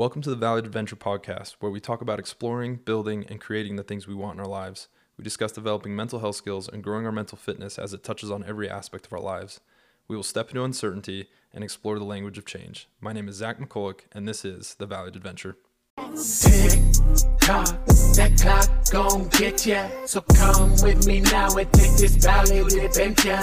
Welcome 0.00 0.22
to 0.22 0.30
the 0.30 0.36
Valued 0.36 0.64
Adventure 0.64 0.96
podcast, 0.96 1.56
where 1.60 1.70
we 1.70 1.78
talk 1.78 2.00
about 2.00 2.18
exploring, 2.18 2.76
building, 2.76 3.26
and 3.28 3.38
creating 3.38 3.76
the 3.76 3.82
things 3.82 4.06
we 4.06 4.14
want 4.14 4.38
in 4.38 4.40
our 4.40 4.48
lives. 4.48 4.88
We 5.18 5.24
discuss 5.24 5.52
developing 5.52 5.94
mental 5.94 6.20
health 6.20 6.36
skills 6.36 6.70
and 6.70 6.82
growing 6.82 7.04
our 7.04 7.12
mental 7.12 7.36
fitness 7.36 7.78
as 7.78 7.92
it 7.92 8.02
touches 8.02 8.30
on 8.30 8.42
every 8.42 8.66
aspect 8.66 9.04
of 9.04 9.12
our 9.12 9.20
lives. 9.20 9.60
We 10.08 10.16
will 10.16 10.22
step 10.22 10.48
into 10.48 10.64
uncertainty 10.64 11.28
and 11.52 11.62
explore 11.62 11.98
the 11.98 12.06
language 12.06 12.38
of 12.38 12.46
change. 12.46 12.88
My 13.02 13.12
name 13.12 13.28
is 13.28 13.36
Zach 13.36 13.58
McCulloch, 13.58 14.00
and 14.12 14.26
this 14.26 14.42
is 14.42 14.74
the 14.76 14.86
Valued 14.86 15.16
Adventure. 15.16 15.58
Tick 15.98 16.80
tock, 17.42 17.84
that 18.16 18.38
clock 18.40 18.90
gon' 18.90 19.28
get 19.28 19.66
ya. 19.66 19.86
So 20.06 20.22
come 20.22 20.70
with 20.82 21.06
me 21.06 21.20
now 21.20 21.54
and 21.58 21.70
take 21.74 21.94
this 21.98 22.16
valued 22.16 22.72
adventure. 22.72 23.42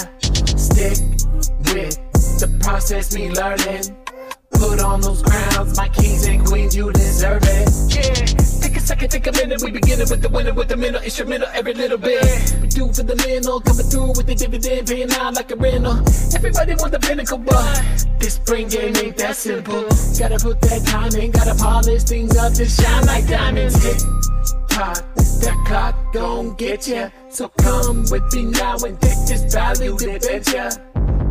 Stick 0.57 0.97
with 1.71 2.01
the 2.39 2.59
process 2.63 3.15
we 3.15 3.29
learning. 3.29 4.06
Put 4.57 4.81
on 4.81 5.01
those 5.01 5.21
crowns, 5.21 5.77
my 5.77 5.87
kings 5.89 6.25
and 6.25 6.45
queens, 6.45 6.75
you 6.75 6.91
deserve 6.91 7.43
it. 7.43 7.69
Yeah, 7.93 8.25
take 8.61 8.75
a 8.75 8.79
second, 8.79 9.09
take 9.09 9.27
a 9.27 9.31
minute. 9.31 9.61
We 9.61 9.71
beginning 9.71 10.09
with 10.09 10.21
the 10.21 10.29
winner 10.29 10.53
with 10.53 10.67
the 10.67 10.77
middle 10.77 11.01
instrumental 11.01 11.47
every 11.53 11.73
little 11.73 11.97
bit. 11.97 12.55
We 12.61 12.67
do 12.67 12.91
for 12.91 13.03
the 13.03 13.15
middle, 13.15 13.61
coming 13.61 13.85
through 13.85 14.07
with 14.17 14.25
the 14.25 14.35
dividend, 14.35 14.87
paying 14.87 15.11
out 15.11 15.35
like 15.35 15.51
a 15.51 15.55
rental. 15.55 15.99
Everybody 16.35 16.75
want 16.75 16.91
the 16.91 16.99
pinnacle, 16.99 17.37
but 17.37 18.05
this 18.19 18.35
spring 18.35 18.67
game 18.67 18.95
ain't 18.97 19.17
that 19.17 19.35
simple. 19.35 19.83
Gotta 20.17 20.39
put 20.41 20.59
that 20.61 20.83
time 20.85 21.13
in, 21.21 21.31
gotta 21.31 21.55
polish 21.55 22.03
things 22.03 22.35
up 22.37 22.53
to 22.53 22.65
shine 22.65 23.05
like 23.05 23.27
diamonds. 23.27 23.79
Tick 23.79 23.97
tock, 24.69 25.03
that 25.15 25.63
clock 25.67 26.13
gon' 26.13 26.55
get 26.55 26.87
ya. 26.87 27.09
So 27.29 27.49
come 27.59 28.05
with 28.09 28.33
me 28.33 28.45
now 28.45 28.77
and 28.77 28.99
take 29.01 29.21
this 29.27 29.53
valued 29.53 30.01
adventure. 30.01 30.71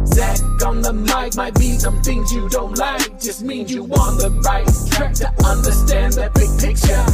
Zach 0.06 0.40
on 0.64 0.80
the 0.82 0.92
mic 0.92 1.36
might 1.36 1.54
be 1.54 1.72
some 1.72 2.02
things 2.02 2.32
you 2.32 2.48
don't 2.48 2.76
like. 2.78 3.20
Just 3.20 3.42
means 3.42 3.72
you 3.72 3.84
on 3.84 4.18
the 4.18 4.30
right 4.44 4.66
track 4.90 5.14
to 5.14 5.28
understand 5.44 6.14
that 6.14 6.34
big 6.34 6.50
picture. 6.58 7.04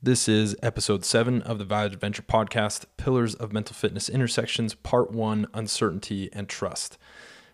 This 0.00 0.28
is 0.28 0.56
episode 0.62 1.04
seven 1.04 1.42
of 1.42 1.58
the 1.58 1.64
Valued 1.64 1.92
Adventure 1.92 2.22
podcast 2.22 2.84
Pillars 2.96 3.34
of 3.34 3.52
Mental 3.52 3.74
Fitness 3.74 4.08
Intersections, 4.08 4.74
Part 4.74 5.10
One 5.10 5.48
Uncertainty 5.52 6.30
and 6.32 6.48
Trust. 6.48 6.96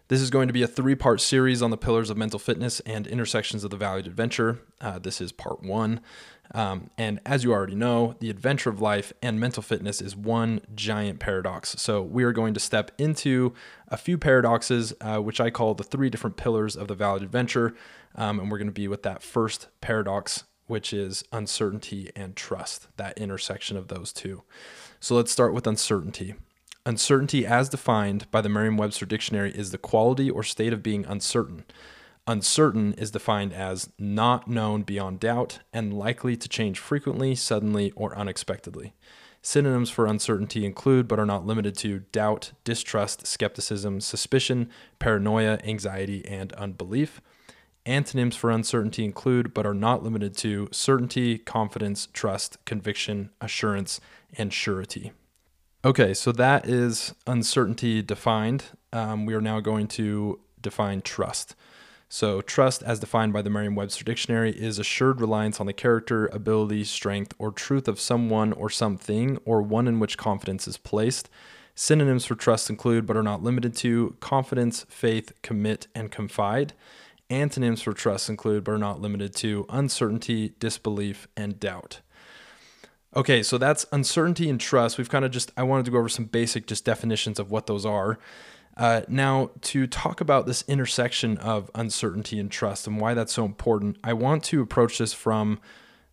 This 0.08 0.20
is 0.20 0.28
going 0.28 0.48
to 0.48 0.52
be 0.52 0.62
a 0.62 0.66
three 0.68 0.94
part 0.94 1.22
series 1.22 1.62
on 1.62 1.70
the 1.70 1.78
pillars 1.78 2.10
of 2.10 2.18
mental 2.18 2.38
fitness 2.38 2.80
and 2.80 3.06
intersections 3.06 3.64
of 3.64 3.70
the 3.70 3.78
valued 3.78 4.06
adventure. 4.06 4.60
Uh, 4.78 4.98
this 4.98 5.18
is 5.18 5.32
part 5.32 5.62
one. 5.62 6.00
Um, 6.52 6.90
and 6.98 7.20
as 7.24 7.42
you 7.42 7.52
already 7.54 7.74
know, 7.74 8.14
the 8.20 8.28
adventure 8.28 8.68
of 8.68 8.82
life 8.82 9.14
and 9.22 9.40
mental 9.40 9.62
fitness 9.62 10.02
is 10.02 10.14
one 10.14 10.60
giant 10.74 11.20
paradox. 11.20 11.76
So 11.78 12.02
we 12.02 12.22
are 12.24 12.32
going 12.32 12.52
to 12.52 12.60
step 12.60 12.90
into 12.98 13.54
a 13.88 13.96
few 13.96 14.18
paradoxes, 14.18 14.92
uh, 15.00 15.20
which 15.20 15.40
I 15.40 15.48
call 15.48 15.72
the 15.72 15.82
three 15.82 16.10
different 16.10 16.36
pillars 16.36 16.76
of 16.76 16.88
the 16.88 16.94
valued 16.94 17.22
adventure. 17.22 17.74
Um, 18.14 18.38
and 18.38 18.50
we're 18.50 18.58
going 18.58 18.68
to 18.68 18.72
be 18.74 18.88
with 18.88 19.04
that 19.04 19.22
first 19.22 19.68
paradox, 19.80 20.44
which 20.66 20.92
is 20.92 21.24
uncertainty 21.32 22.10
and 22.14 22.36
trust, 22.36 22.88
that 22.98 23.16
intersection 23.16 23.78
of 23.78 23.88
those 23.88 24.12
two. 24.12 24.42
So 25.00 25.14
let's 25.16 25.32
start 25.32 25.54
with 25.54 25.66
uncertainty. 25.66 26.34
Uncertainty, 26.86 27.46
as 27.46 27.70
defined 27.70 28.30
by 28.30 28.42
the 28.42 28.48
Merriam 28.50 28.76
Webster 28.76 29.06
Dictionary, 29.06 29.50
is 29.52 29.70
the 29.70 29.78
quality 29.78 30.30
or 30.30 30.42
state 30.42 30.72
of 30.72 30.82
being 30.82 31.06
uncertain. 31.06 31.64
Uncertain 32.26 32.92
is 32.94 33.10
defined 33.10 33.54
as 33.54 33.88
not 33.98 34.48
known 34.48 34.82
beyond 34.82 35.18
doubt 35.18 35.60
and 35.72 35.94
likely 35.94 36.36
to 36.36 36.46
change 36.46 36.78
frequently, 36.78 37.34
suddenly, 37.34 37.90
or 37.92 38.14
unexpectedly. 38.18 38.92
Synonyms 39.40 39.88
for 39.88 40.04
uncertainty 40.04 40.66
include, 40.66 41.08
but 41.08 41.18
are 41.18 41.24
not 41.24 41.46
limited 41.46 41.74
to, 41.78 42.00
doubt, 42.12 42.52
distrust, 42.64 43.26
skepticism, 43.26 44.02
suspicion, 44.02 44.68
paranoia, 44.98 45.58
anxiety, 45.64 46.22
and 46.26 46.52
unbelief. 46.52 47.22
Antonyms 47.86 48.36
for 48.36 48.50
uncertainty 48.50 49.06
include, 49.06 49.54
but 49.54 49.64
are 49.64 49.74
not 49.74 50.02
limited 50.02 50.36
to, 50.38 50.68
certainty, 50.70 51.38
confidence, 51.38 52.08
trust, 52.12 52.62
conviction, 52.66 53.30
assurance, 53.40 54.02
and 54.36 54.52
surety. 54.52 55.12
Okay, 55.84 56.14
so 56.14 56.32
that 56.32 56.66
is 56.66 57.14
uncertainty 57.26 58.00
defined. 58.00 58.64
Um, 58.90 59.26
we 59.26 59.34
are 59.34 59.40
now 59.42 59.60
going 59.60 59.86
to 59.88 60.40
define 60.62 61.02
trust. 61.02 61.54
So, 62.08 62.40
trust, 62.40 62.82
as 62.82 63.00
defined 63.00 63.34
by 63.34 63.42
the 63.42 63.50
Merriam 63.50 63.74
Webster 63.74 64.02
Dictionary, 64.02 64.52
is 64.52 64.78
assured 64.78 65.20
reliance 65.20 65.60
on 65.60 65.66
the 65.66 65.74
character, 65.74 66.26
ability, 66.28 66.84
strength, 66.84 67.34
or 67.38 67.52
truth 67.52 67.86
of 67.86 68.00
someone 68.00 68.54
or 68.54 68.70
something, 68.70 69.36
or 69.44 69.60
one 69.60 69.86
in 69.86 70.00
which 70.00 70.16
confidence 70.16 70.66
is 70.66 70.78
placed. 70.78 71.28
Synonyms 71.74 72.24
for 72.24 72.34
trust 72.34 72.70
include, 72.70 73.04
but 73.04 73.16
are 73.16 73.22
not 73.22 73.42
limited 73.42 73.76
to, 73.76 74.16
confidence, 74.20 74.86
faith, 74.88 75.32
commit, 75.42 75.88
and 75.94 76.10
confide. 76.10 76.72
Antonyms 77.28 77.82
for 77.82 77.92
trust 77.92 78.30
include, 78.30 78.64
but 78.64 78.72
are 78.72 78.78
not 78.78 79.02
limited 79.02 79.34
to, 79.36 79.66
uncertainty, 79.68 80.54
disbelief, 80.58 81.28
and 81.36 81.60
doubt. 81.60 82.00
Okay, 83.16 83.42
so 83.42 83.58
that's 83.58 83.86
uncertainty 83.92 84.50
and 84.50 84.60
trust. 84.60 84.98
We've 84.98 85.08
kind 85.08 85.24
of 85.24 85.30
just, 85.30 85.52
I 85.56 85.62
wanted 85.62 85.84
to 85.84 85.92
go 85.92 85.98
over 85.98 86.08
some 86.08 86.24
basic 86.24 86.66
just 86.66 86.84
definitions 86.84 87.38
of 87.38 87.50
what 87.50 87.66
those 87.66 87.86
are. 87.86 88.18
Uh, 88.76 89.02
now, 89.06 89.50
to 89.60 89.86
talk 89.86 90.20
about 90.20 90.46
this 90.46 90.64
intersection 90.66 91.38
of 91.38 91.70
uncertainty 91.76 92.40
and 92.40 92.50
trust 92.50 92.88
and 92.88 93.00
why 93.00 93.14
that's 93.14 93.32
so 93.32 93.44
important, 93.44 93.98
I 94.02 94.14
want 94.14 94.42
to 94.44 94.60
approach 94.60 94.98
this 94.98 95.12
from 95.12 95.60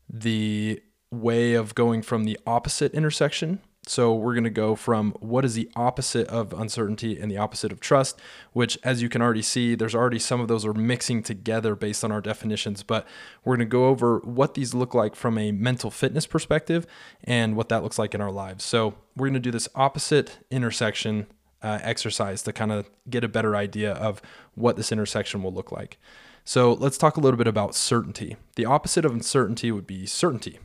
the 0.07 0.81
way 1.09 1.55
of 1.55 1.73
going 1.73 2.03
from 2.03 2.25
the 2.25 2.37
opposite 2.45 2.93
intersection 2.93 3.61
so 3.87 4.13
we're 4.13 4.35
going 4.35 4.43
to 4.43 4.51
go 4.51 4.75
from 4.75 5.11
what 5.19 5.43
is 5.43 5.55
the 5.55 5.69
opposite 5.75 6.27
of 6.27 6.53
uncertainty 6.53 7.19
and 7.19 7.31
the 7.31 7.37
opposite 7.37 7.71
of 7.71 7.79
trust, 7.79 8.19
which 8.53 8.77
as 8.83 9.01
you 9.01 9.09
can 9.09 9.23
already 9.23 9.41
see, 9.41 9.73
there's 9.73 9.95
already 9.95 10.19
some 10.19 10.39
of 10.39 10.47
those 10.47 10.65
are 10.65 10.73
mixing 10.73 11.23
together 11.23 11.75
based 11.75 12.03
on 12.03 12.11
our 12.11 12.21
definitions, 12.21 12.83
but 12.83 13.07
we're 13.43 13.55
going 13.55 13.67
to 13.67 13.71
go 13.71 13.87
over 13.87 14.19
what 14.19 14.53
these 14.53 14.75
look 14.75 14.93
like 14.93 15.15
from 15.15 15.37
a 15.37 15.51
mental 15.51 15.89
fitness 15.89 16.27
perspective 16.27 16.85
and 17.23 17.55
what 17.55 17.69
that 17.69 17.81
looks 17.81 17.97
like 17.97 18.13
in 18.13 18.21
our 18.21 18.31
lives. 18.31 18.63
So 18.63 18.93
we're 19.17 19.27
going 19.27 19.33
to 19.33 19.39
do 19.39 19.51
this 19.51 19.69
opposite 19.73 20.37
intersection 20.51 21.25
uh, 21.63 21.79
exercise 21.81 22.43
to 22.43 22.53
kind 22.53 22.71
of 22.71 22.89
get 23.09 23.23
a 23.23 23.27
better 23.27 23.55
idea 23.55 23.93
of 23.93 24.21
what 24.53 24.77
this 24.77 24.91
intersection 24.91 25.41
will 25.41 25.53
look 25.53 25.71
like. 25.71 25.97
So 26.43 26.73
let's 26.73 26.97
talk 26.97 27.17
a 27.17 27.19
little 27.19 27.37
bit 27.37 27.47
about 27.47 27.75
certainty. 27.75 28.35
The 28.55 28.65
opposite 28.65 29.05
of 29.05 29.11
uncertainty 29.11 29.71
would 29.71 29.85
be 29.85 30.05
certainty, 30.05 30.59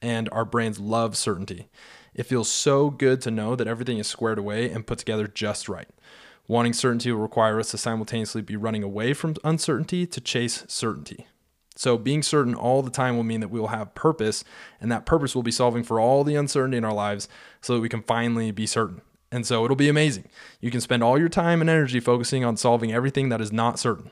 and 0.00 0.28
our 0.30 0.44
brains 0.44 0.78
love 0.78 1.16
certainty. 1.16 1.68
It 2.18 2.26
feels 2.26 2.50
so 2.50 2.90
good 2.90 3.20
to 3.20 3.30
know 3.30 3.54
that 3.54 3.68
everything 3.68 3.98
is 3.98 4.08
squared 4.08 4.40
away 4.40 4.68
and 4.68 4.84
put 4.84 4.98
together 4.98 5.28
just 5.28 5.68
right. 5.68 5.88
Wanting 6.48 6.72
certainty 6.72 7.12
will 7.12 7.20
require 7.20 7.60
us 7.60 7.70
to 7.70 7.78
simultaneously 7.78 8.42
be 8.42 8.56
running 8.56 8.82
away 8.82 9.12
from 9.12 9.36
uncertainty 9.44 10.04
to 10.04 10.20
chase 10.20 10.64
certainty. 10.66 11.28
So, 11.76 11.96
being 11.96 12.24
certain 12.24 12.56
all 12.56 12.82
the 12.82 12.90
time 12.90 13.14
will 13.14 13.22
mean 13.22 13.38
that 13.38 13.52
we 13.52 13.60
will 13.60 13.68
have 13.68 13.94
purpose, 13.94 14.42
and 14.80 14.90
that 14.90 15.06
purpose 15.06 15.36
will 15.36 15.44
be 15.44 15.52
solving 15.52 15.84
for 15.84 16.00
all 16.00 16.24
the 16.24 16.34
uncertainty 16.34 16.76
in 16.76 16.84
our 16.84 16.92
lives 16.92 17.28
so 17.60 17.74
that 17.74 17.80
we 17.80 17.88
can 17.88 18.02
finally 18.02 18.50
be 18.50 18.66
certain. 18.66 19.00
And 19.30 19.46
so, 19.46 19.64
it'll 19.64 19.76
be 19.76 19.88
amazing. 19.88 20.28
You 20.60 20.72
can 20.72 20.80
spend 20.80 21.04
all 21.04 21.20
your 21.20 21.28
time 21.28 21.60
and 21.60 21.70
energy 21.70 22.00
focusing 22.00 22.44
on 22.44 22.56
solving 22.56 22.92
everything 22.92 23.28
that 23.28 23.40
is 23.40 23.52
not 23.52 23.78
certain. 23.78 24.10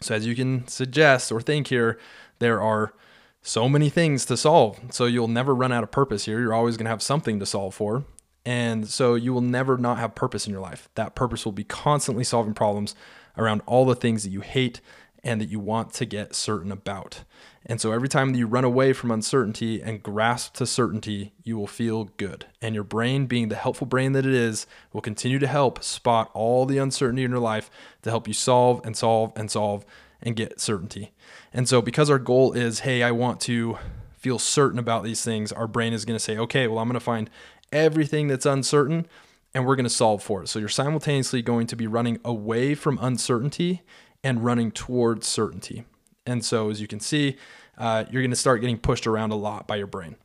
So, 0.00 0.16
as 0.16 0.26
you 0.26 0.34
can 0.34 0.66
suggest 0.66 1.30
or 1.30 1.40
think 1.40 1.68
here, 1.68 2.00
there 2.40 2.60
are 2.60 2.94
so 3.42 3.68
many 3.68 3.90
things 3.90 4.24
to 4.26 4.36
solve. 4.36 4.80
So 4.90 5.04
you'll 5.06 5.28
never 5.28 5.54
run 5.54 5.72
out 5.72 5.82
of 5.82 5.90
purpose 5.90 6.24
here. 6.24 6.40
You're 6.40 6.54
always 6.54 6.76
going 6.76 6.86
to 6.86 6.90
have 6.90 7.02
something 7.02 7.40
to 7.40 7.46
solve 7.46 7.74
for. 7.74 8.04
And 8.44 8.88
so 8.88 9.14
you 9.14 9.32
will 9.32 9.40
never 9.40 9.76
not 9.76 9.98
have 9.98 10.14
purpose 10.14 10.46
in 10.46 10.52
your 10.52 10.62
life. 10.62 10.88
That 10.94 11.14
purpose 11.14 11.44
will 11.44 11.52
be 11.52 11.64
constantly 11.64 12.24
solving 12.24 12.54
problems 12.54 12.94
around 13.36 13.62
all 13.66 13.84
the 13.84 13.94
things 13.94 14.24
that 14.24 14.30
you 14.30 14.40
hate 14.40 14.80
and 15.24 15.40
that 15.40 15.48
you 15.48 15.60
want 15.60 15.92
to 15.94 16.04
get 16.04 16.34
certain 16.34 16.72
about. 16.72 17.22
And 17.64 17.80
so 17.80 17.92
every 17.92 18.08
time 18.08 18.32
that 18.32 18.38
you 18.38 18.48
run 18.48 18.64
away 18.64 18.92
from 18.92 19.12
uncertainty 19.12 19.80
and 19.80 20.02
grasp 20.02 20.54
to 20.54 20.66
certainty, 20.66 21.32
you 21.44 21.56
will 21.56 21.68
feel 21.68 22.04
good. 22.16 22.46
And 22.60 22.74
your 22.74 22.82
brain, 22.82 23.26
being 23.26 23.48
the 23.48 23.54
helpful 23.54 23.86
brain 23.86 24.12
that 24.12 24.26
it 24.26 24.34
is, 24.34 24.66
will 24.92 25.00
continue 25.00 25.38
to 25.38 25.46
help 25.46 25.82
spot 25.84 26.30
all 26.34 26.66
the 26.66 26.78
uncertainty 26.78 27.22
in 27.22 27.30
your 27.30 27.38
life 27.38 27.70
to 28.02 28.10
help 28.10 28.26
you 28.26 28.34
solve 28.34 28.80
and 28.84 28.96
solve 28.96 29.32
and 29.36 29.48
solve 29.48 29.84
and 30.22 30.36
get 30.36 30.60
certainty. 30.60 31.12
And 31.52 31.68
so, 31.68 31.82
because 31.82 32.10
our 32.10 32.18
goal 32.18 32.52
is, 32.52 32.80
hey, 32.80 33.02
I 33.02 33.10
want 33.10 33.40
to 33.42 33.78
feel 34.16 34.38
certain 34.38 34.78
about 34.78 35.04
these 35.04 35.22
things, 35.22 35.52
our 35.52 35.66
brain 35.66 35.92
is 35.92 36.04
going 36.04 36.16
to 36.16 36.22
say, 36.22 36.38
okay, 36.38 36.68
well, 36.68 36.78
I'm 36.78 36.88
going 36.88 36.94
to 36.94 37.00
find 37.00 37.28
everything 37.72 38.28
that's 38.28 38.46
uncertain 38.46 39.06
and 39.54 39.66
we're 39.66 39.76
going 39.76 39.84
to 39.84 39.90
solve 39.90 40.22
for 40.22 40.42
it. 40.42 40.48
So, 40.48 40.58
you're 40.58 40.68
simultaneously 40.68 41.42
going 41.42 41.66
to 41.68 41.76
be 41.76 41.86
running 41.86 42.20
away 42.24 42.74
from 42.74 42.98
uncertainty 43.02 43.82
and 44.22 44.44
running 44.44 44.70
towards 44.70 45.26
certainty. 45.26 45.84
And 46.24 46.44
so, 46.44 46.70
as 46.70 46.80
you 46.80 46.86
can 46.86 47.00
see, 47.00 47.36
uh, 47.76 48.04
you're 48.10 48.22
going 48.22 48.30
to 48.30 48.36
start 48.36 48.60
getting 48.60 48.78
pushed 48.78 49.06
around 49.06 49.32
a 49.32 49.36
lot 49.36 49.66
by 49.66 49.76
your 49.76 49.86
brain. 49.86 50.16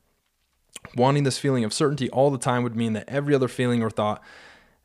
Wanting 0.95 1.23
this 1.23 1.37
feeling 1.37 1.63
of 1.63 1.73
certainty 1.73 2.09
all 2.11 2.29
the 2.29 2.37
time 2.37 2.63
would 2.63 2.75
mean 2.75 2.93
that 2.93 3.09
every 3.09 3.33
other 3.33 3.47
feeling 3.47 3.81
or 3.81 3.89
thought 3.89 4.23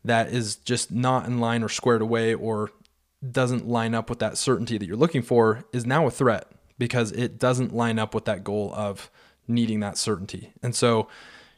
that 0.05 0.29
is 0.29 0.56
just 0.56 0.91
not 0.91 1.26
in 1.26 1.38
line 1.38 1.62
or 1.62 1.69
squared 1.69 2.03
away 2.03 2.35
or 2.35 2.70
doesn't 3.30 3.69
line 3.69 3.94
up 3.94 4.10
with 4.10 4.19
that 4.19 4.36
certainty 4.36 4.78
that 4.78 4.86
you're 4.86 4.96
looking 4.96 5.22
for 5.22 5.64
is 5.72 5.86
now 5.86 6.06
a 6.06 6.10
threat 6.10 6.50
because 6.78 7.12
it 7.12 7.38
doesn't 7.38 7.74
line 7.74 7.98
up 7.98 8.14
with 8.14 8.24
that 8.24 8.42
goal 8.42 8.72
of 8.74 9.10
needing 9.46 9.80
that 9.80 9.96
certainty. 9.96 10.52
And 10.62 10.74
so 10.74 11.08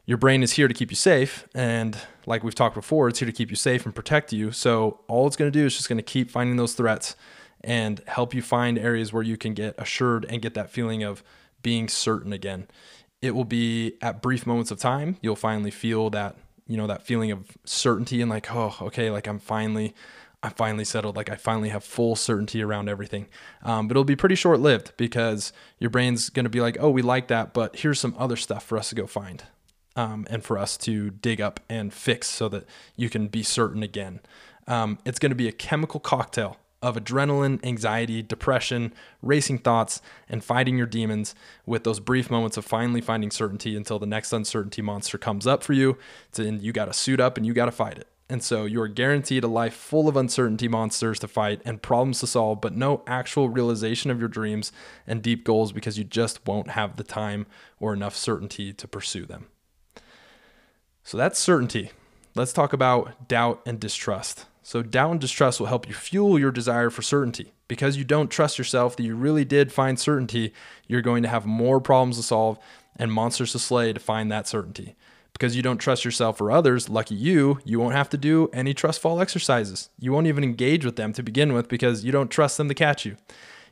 your 0.06 0.18
brain 0.18 0.42
is 0.42 0.52
here 0.52 0.68
to 0.68 0.74
keep 0.74 0.90
you 0.90 0.96
safe. 0.96 1.48
And 1.54 1.96
like 2.26 2.44
we've 2.44 2.54
talked 2.54 2.74
before, 2.74 3.08
it's 3.08 3.18
here 3.18 3.26
to 3.26 3.32
keep 3.32 3.50
you 3.50 3.56
safe 3.56 3.86
and 3.86 3.94
protect 3.94 4.32
you. 4.32 4.52
So 4.52 5.00
all 5.08 5.26
it's 5.26 5.36
going 5.36 5.50
to 5.50 5.58
do 5.58 5.64
is 5.64 5.76
just 5.76 5.88
going 5.88 5.98
to 5.98 6.02
keep 6.02 6.30
finding 6.30 6.56
those 6.56 6.74
threats 6.74 7.16
and 7.62 8.02
help 8.06 8.34
you 8.34 8.42
find 8.42 8.78
areas 8.78 9.12
where 9.12 9.22
you 9.22 9.38
can 9.38 9.54
get 9.54 9.74
assured 9.78 10.26
and 10.28 10.42
get 10.42 10.52
that 10.54 10.68
feeling 10.70 11.02
of 11.02 11.22
being 11.62 11.88
certain 11.88 12.32
again. 12.32 12.68
It 13.22 13.34
will 13.34 13.46
be 13.46 13.94
at 14.02 14.20
brief 14.20 14.46
moments 14.46 14.70
of 14.70 14.78
time, 14.78 15.16
you'll 15.22 15.36
finally 15.36 15.70
feel 15.70 16.10
that, 16.10 16.36
you 16.66 16.76
know, 16.76 16.86
that 16.86 17.06
feeling 17.06 17.30
of 17.30 17.46
certainty 17.64 18.20
and 18.20 18.30
like, 18.30 18.54
oh, 18.54 18.76
okay, 18.82 19.10
like 19.10 19.26
I'm 19.26 19.38
finally 19.38 19.94
I'm 20.44 20.50
finally 20.50 20.84
settled. 20.84 21.16
Like 21.16 21.30
I 21.30 21.36
finally 21.36 21.70
have 21.70 21.82
full 21.82 22.16
certainty 22.16 22.62
around 22.62 22.90
everything. 22.90 23.28
Um, 23.62 23.88
but 23.88 23.92
it'll 23.92 24.04
be 24.04 24.14
pretty 24.14 24.34
short 24.34 24.60
lived 24.60 24.92
because 24.98 25.54
your 25.78 25.88
brain's 25.88 26.28
going 26.28 26.44
to 26.44 26.50
be 26.50 26.60
like, 26.60 26.76
oh, 26.78 26.90
we 26.90 27.00
like 27.00 27.28
that, 27.28 27.54
but 27.54 27.76
here's 27.76 27.98
some 27.98 28.14
other 28.18 28.36
stuff 28.36 28.62
for 28.62 28.76
us 28.76 28.90
to 28.90 28.94
go 28.94 29.06
find 29.06 29.44
um, 29.96 30.26
and 30.28 30.44
for 30.44 30.58
us 30.58 30.76
to 30.76 31.08
dig 31.08 31.40
up 31.40 31.60
and 31.70 31.94
fix 31.94 32.28
so 32.28 32.50
that 32.50 32.66
you 32.94 33.08
can 33.08 33.28
be 33.28 33.42
certain 33.42 33.82
again. 33.82 34.20
Um, 34.68 34.98
it's 35.06 35.18
going 35.18 35.30
to 35.30 35.36
be 35.36 35.48
a 35.48 35.52
chemical 35.52 35.98
cocktail 35.98 36.58
of 36.82 36.96
adrenaline, 36.96 37.64
anxiety, 37.64 38.20
depression, 38.20 38.92
racing 39.22 39.56
thoughts, 39.56 40.02
and 40.28 40.44
fighting 40.44 40.76
your 40.76 40.86
demons 40.86 41.34
with 41.64 41.84
those 41.84 42.00
brief 42.00 42.30
moments 42.30 42.58
of 42.58 42.66
finally 42.66 43.00
finding 43.00 43.30
certainty 43.30 43.74
until 43.74 43.98
the 43.98 44.04
next 44.04 44.30
uncertainty 44.30 44.82
monster 44.82 45.16
comes 45.16 45.46
up 45.46 45.62
for 45.62 45.72
you. 45.72 45.96
And 46.36 46.60
you 46.60 46.74
got 46.74 46.84
to 46.84 46.92
suit 46.92 47.18
up 47.18 47.38
and 47.38 47.46
you 47.46 47.54
got 47.54 47.64
to 47.64 47.72
fight 47.72 47.96
it. 47.96 48.08
And 48.28 48.42
so 48.42 48.64
you 48.64 48.80
are 48.80 48.88
guaranteed 48.88 49.44
a 49.44 49.48
life 49.48 49.74
full 49.74 50.08
of 50.08 50.16
uncertainty 50.16 50.66
monsters 50.66 51.18
to 51.18 51.28
fight 51.28 51.60
and 51.64 51.82
problems 51.82 52.20
to 52.20 52.26
solve, 52.26 52.60
but 52.60 52.74
no 52.74 53.02
actual 53.06 53.50
realization 53.50 54.10
of 54.10 54.18
your 54.18 54.28
dreams 54.28 54.72
and 55.06 55.22
deep 55.22 55.44
goals 55.44 55.72
because 55.72 55.98
you 55.98 56.04
just 56.04 56.46
won't 56.46 56.70
have 56.70 56.96
the 56.96 57.04
time 57.04 57.46
or 57.78 57.92
enough 57.92 58.16
certainty 58.16 58.72
to 58.72 58.88
pursue 58.88 59.26
them. 59.26 59.48
So 61.02 61.18
that's 61.18 61.38
certainty. 61.38 61.90
Let's 62.34 62.54
talk 62.54 62.72
about 62.72 63.28
doubt 63.28 63.60
and 63.66 63.78
distrust. 63.78 64.46
So, 64.62 64.82
doubt 64.82 65.10
and 65.10 65.20
distrust 65.20 65.60
will 65.60 65.66
help 65.66 65.86
you 65.86 65.92
fuel 65.92 66.38
your 66.38 66.50
desire 66.50 66.88
for 66.88 67.02
certainty. 67.02 67.52
Because 67.68 67.98
you 67.98 68.04
don't 68.04 68.30
trust 68.30 68.56
yourself 68.56 68.96
that 68.96 69.02
you 69.02 69.14
really 69.14 69.44
did 69.44 69.70
find 69.70 69.98
certainty, 69.98 70.54
you're 70.86 71.02
going 71.02 71.22
to 71.22 71.28
have 71.28 71.44
more 71.44 71.80
problems 71.80 72.16
to 72.16 72.22
solve 72.22 72.58
and 72.96 73.12
monsters 73.12 73.52
to 73.52 73.58
slay 73.58 73.92
to 73.92 74.00
find 74.00 74.32
that 74.32 74.48
certainty 74.48 74.96
because 75.34 75.56
you 75.56 75.62
don't 75.62 75.78
trust 75.78 76.04
yourself 76.04 76.40
or 76.40 76.50
others, 76.50 76.88
lucky 76.88 77.14
you, 77.14 77.58
you 77.64 77.78
won't 77.78 77.94
have 77.94 78.08
to 78.10 78.16
do 78.16 78.48
any 78.52 78.72
trust 78.72 79.00
fall 79.00 79.20
exercises. 79.20 79.90
You 79.98 80.12
won't 80.12 80.28
even 80.28 80.44
engage 80.44 80.84
with 80.84 80.96
them 80.96 81.12
to 81.12 81.22
begin 81.22 81.52
with 81.52 81.68
because 81.68 82.04
you 82.04 82.12
don't 82.12 82.30
trust 82.30 82.56
them 82.56 82.68
to 82.68 82.74
catch 82.74 83.04
you. 83.04 83.16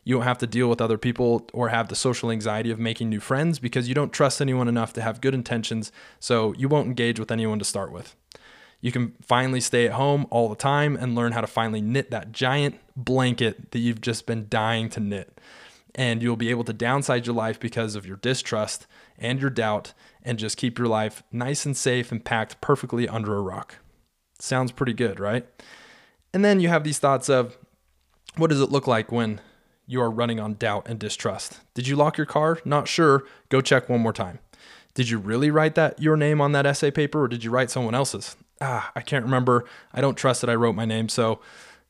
You 0.04 0.16
won't 0.16 0.26
have 0.26 0.38
to 0.38 0.48
deal 0.48 0.68
with 0.68 0.80
other 0.80 0.98
people 0.98 1.48
or 1.52 1.68
have 1.68 1.88
the 1.88 1.94
social 1.94 2.32
anxiety 2.32 2.72
of 2.72 2.80
making 2.80 3.08
new 3.08 3.20
friends 3.20 3.60
because 3.60 3.88
you 3.88 3.94
don't 3.94 4.12
trust 4.12 4.40
anyone 4.40 4.66
enough 4.66 4.92
to 4.94 5.02
have 5.02 5.20
good 5.20 5.34
intentions, 5.34 5.92
so 6.18 6.52
you 6.54 6.68
won't 6.68 6.88
engage 6.88 7.20
with 7.20 7.30
anyone 7.30 7.60
to 7.60 7.64
start 7.64 7.92
with. 7.92 8.16
You 8.80 8.90
can 8.90 9.14
finally 9.22 9.60
stay 9.60 9.86
at 9.86 9.92
home 9.92 10.26
all 10.30 10.48
the 10.48 10.56
time 10.56 10.96
and 10.96 11.14
learn 11.14 11.30
how 11.30 11.40
to 11.40 11.46
finally 11.46 11.80
knit 11.80 12.10
that 12.10 12.32
giant 12.32 12.80
blanket 12.96 13.70
that 13.70 13.78
you've 13.78 14.00
just 14.00 14.26
been 14.26 14.48
dying 14.48 14.88
to 14.90 15.00
knit. 15.00 15.40
And 15.94 16.22
you'll 16.22 16.36
be 16.36 16.50
able 16.50 16.64
to 16.64 16.74
downsize 16.74 17.26
your 17.26 17.34
life 17.34 17.60
because 17.60 17.94
of 17.94 18.06
your 18.06 18.16
distrust 18.16 18.86
and 19.18 19.40
your 19.40 19.50
doubt 19.50 19.92
and 20.22 20.38
just 20.38 20.56
keep 20.56 20.78
your 20.78 20.88
life 20.88 21.22
nice 21.30 21.66
and 21.66 21.76
safe 21.76 22.10
and 22.10 22.24
packed 22.24 22.60
perfectly 22.60 23.06
under 23.06 23.36
a 23.36 23.42
rock. 23.42 23.76
Sounds 24.38 24.72
pretty 24.72 24.94
good, 24.94 25.20
right? 25.20 25.46
And 26.32 26.44
then 26.44 26.60
you 26.60 26.68
have 26.68 26.84
these 26.84 26.98
thoughts 26.98 27.28
of 27.28 27.58
what 28.36 28.48
does 28.48 28.60
it 28.60 28.70
look 28.70 28.86
like 28.86 29.12
when 29.12 29.40
you 29.86 30.00
are 30.00 30.10
running 30.10 30.40
on 30.40 30.54
doubt 30.54 30.86
and 30.88 30.98
distrust? 30.98 31.60
Did 31.74 31.86
you 31.86 31.96
lock 31.96 32.16
your 32.16 32.26
car? 32.26 32.58
Not 32.64 32.88
sure. 32.88 33.24
Go 33.50 33.60
check 33.60 33.88
one 33.88 34.00
more 34.00 34.12
time. 34.12 34.38
Did 34.94 35.08
you 35.08 35.18
really 35.18 35.50
write 35.50 35.74
that 35.74 36.00
your 36.00 36.16
name 36.16 36.40
on 36.40 36.52
that 36.52 36.66
essay 36.66 36.90
paper 36.90 37.22
or 37.22 37.28
did 37.28 37.44
you 37.44 37.50
write 37.50 37.70
someone 37.70 37.94
else's? 37.94 38.36
Ah, 38.60 38.92
I 38.94 39.00
can't 39.00 39.24
remember. 39.24 39.64
I 39.92 40.00
don't 40.00 40.16
trust 40.16 40.40
that 40.40 40.50
I 40.50 40.54
wrote 40.54 40.74
my 40.74 40.84
name, 40.84 41.08
so 41.08 41.40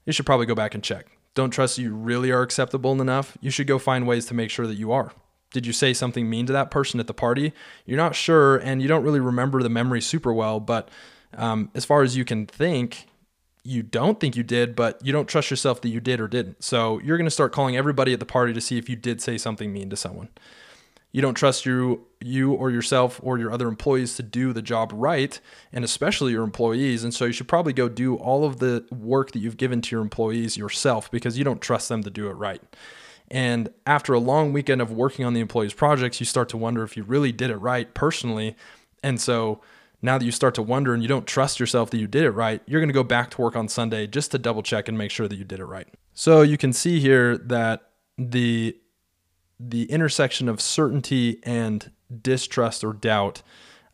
you 0.06 0.12
should 0.12 0.26
probably 0.26 0.46
go 0.46 0.54
back 0.54 0.74
and 0.74 0.82
check. 0.82 1.06
Don't 1.34 1.50
trust 1.50 1.78
you 1.78 1.94
really 1.94 2.30
are 2.30 2.42
acceptable 2.42 3.00
enough. 3.00 3.38
You 3.40 3.50
should 3.50 3.66
go 3.66 3.78
find 3.78 4.06
ways 4.06 4.26
to 4.26 4.34
make 4.34 4.50
sure 4.50 4.66
that 4.66 4.74
you 4.74 4.92
are 4.92 5.12
did 5.52 5.66
you 5.66 5.72
say 5.72 5.92
something 5.92 6.28
mean 6.28 6.46
to 6.46 6.52
that 6.52 6.70
person 6.70 6.98
at 6.98 7.06
the 7.06 7.14
party? 7.14 7.52
You're 7.86 7.98
not 7.98 8.14
sure, 8.14 8.56
and 8.56 8.82
you 8.82 8.88
don't 8.88 9.04
really 9.04 9.20
remember 9.20 9.62
the 9.62 9.68
memory 9.68 10.00
super 10.00 10.32
well. 10.32 10.60
But 10.60 10.88
um, 11.34 11.70
as 11.74 11.84
far 11.84 12.02
as 12.02 12.16
you 12.16 12.24
can 12.24 12.46
think, 12.46 13.06
you 13.62 13.82
don't 13.82 14.18
think 14.18 14.36
you 14.36 14.42
did, 14.42 14.74
but 14.74 15.04
you 15.04 15.12
don't 15.12 15.28
trust 15.28 15.50
yourself 15.50 15.80
that 15.82 15.88
you 15.88 16.00
did 16.00 16.20
or 16.20 16.26
didn't. 16.26 16.64
So 16.64 16.98
you're 17.00 17.16
going 17.16 17.26
to 17.26 17.30
start 17.30 17.52
calling 17.52 17.76
everybody 17.76 18.12
at 18.12 18.18
the 18.18 18.26
party 18.26 18.52
to 18.52 18.60
see 18.60 18.76
if 18.76 18.88
you 18.88 18.96
did 18.96 19.20
say 19.20 19.38
something 19.38 19.72
mean 19.72 19.90
to 19.90 19.96
someone. 19.96 20.30
You 21.12 21.20
don't 21.20 21.34
trust 21.34 21.66
you, 21.66 22.06
you 22.20 22.52
or 22.52 22.70
yourself 22.70 23.20
or 23.22 23.38
your 23.38 23.52
other 23.52 23.68
employees 23.68 24.16
to 24.16 24.22
do 24.22 24.52
the 24.52 24.62
job 24.62 24.92
right, 24.94 25.38
and 25.72 25.84
especially 25.84 26.32
your 26.32 26.42
employees. 26.42 27.04
And 27.04 27.12
so 27.12 27.26
you 27.26 27.32
should 27.32 27.48
probably 27.48 27.74
go 27.74 27.88
do 27.88 28.16
all 28.16 28.44
of 28.44 28.58
the 28.58 28.86
work 28.90 29.32
that 29.32 29.40
you've 29.40 29.58
given 29.58 29.82
to 29.82 29.94
your 29.94 30.02
employees 30.02 30.56
yourself 30.56 31.10
because 31.10 31.36
you 31.36 31.44
don't 31.44 31.60
trust 31.60 31.88
them 31.88 32.02
to 32.02 32.10
do 32.10 32.28
it 32.28 32.32
right. 32.32 32.62
And 33.30 33.70
after 33.86 34.12
a 34.12 34.18
long 34.18 34.52
weekend 34.52 34.80
of 34.80 34.90
working 34.90 35.24
on 35.24 35.34
the 35.34 35.40
employee's 35.40 35.74
projects, 35.74 36.20
you 36.20 36.26
start 36.26 36.48
to 36.50 36.56
wonder 36.56 36.82
if 36.82 36.96
you 36.96 37.02
really 37.02 37.32
did 37.32 37.50
it 37.50 37.56
right 37.56 37.92
personally. 37.94 38.56
And 39.02 39.20
so 39.20 39.60
now 40.02 40.18
that 40.18 40.24
you 40.24 40.32
start 40.32 40.54
to 40.56 40.62
wonder 40.62 40.92
and 40.92 41.02
you 41.02 41.08
don't 41.08 41.26
trust 41.26 41.60
yourself 41.60 41.90
that 41.90 41.98
you 41.98 42.06
did 42.06 42.24
it 42.24 42.30
right, 42.32 42.60
you're 42.66 42.80
going 42.80 42.88
to 42.88 42.94
go 42.94 43.04
back 43.04 43.30
to 43.30 43.40
work 43.40 43.56
on 43.56 43.68
Sunday 43.68 44.06
just 44.06 44.32
to 44.32 44.38
double 44.38 44.62
check 44.62 44.88
and 44.88 44.98
make 44.98 45.10
sure 45.10 45.28
that 45.28 45.36
you 45.36 45.44
did 45.44 45.60
it 45.60 45.64
right. 45.64 45.88
So 46.12 46.42
you 46.42 46.58
can 46.58 46.72
see 46.72 47.00
here 47.00 47.38
that 47.38 47.90
the 48.18 48.76
the 49.68 49.84
intersection 49.84 50.48
of 50.48 50.60
certainty 50.60 51.38
and 51.44 51.90
distrust 52.20 52.82
or 52.82 52.92
doubt 52.92 53.42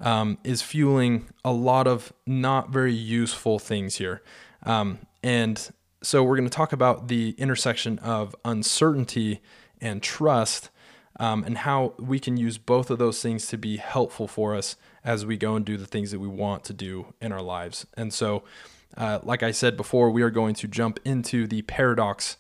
um, 0.01 0.39
is 0.45 0.63
fueling 0.63 1.29
a 1.45 1.53
lot 1.53 1.87
of 1.87 2.13
not 2.27 2.71
very 2.71 2.95
useful 2.95 3.59
things 3.59 3.97
here. 3.97 4.23
Um, 4.65 5.01
and 5.23 5.71
so 6.03 6.23
we're 6.23 6.37
going 6.37 6.49
to 6.49 6.55
talk 6.55 6.73
about 6.73 7.09
the 7.09 7.35
intersection 7.39 7.99
of 7.99 8.35
uncertainty 8.45 9.41
and 9.81 10.03
trust 10.03 10.71
um, 11.21 11.43
and 11.45 11.59
how 11.59 11.95
we 11.99 12.21
can 12.21 12.37
use 12.37 12.59
both 12.59 12.91
of 12.91 12.99
those 12.99 13.21
things 13.21 13.49
to 13.49 13.59
be 13.59 13.77
helpful 13.77 14.29
for 14.29 14.55
us 14.55 14.77
as 15.05 15.27
we 15.27 15.37
go 15.37 15.57
and 15.57 15.65
do 15.65 15.77
the 15.77 15.87
things 15.87 16.13
that 16.13 16.21
we 16.21 16.29
want 16.29 16.65
to 16.65 16.73
do 16.73 17.13
in 17.21 17.33
our 17.33 17.43
lives. 17.43 17.87
And 17.97 18.13
so, 18.13 18.45
uh, 18.97 19.19
like 19.23 19.43
I 19.43 19.51
said 19.51 19.77
before, 19.77 20.11
we 20.11 20.23
are 20.23 20.31
going 20.31 20.55
to 20.57 20.69
jump 20.69 21.01
into 21.05 21.47
the 21.47 21.63
paradox 21.63 22.37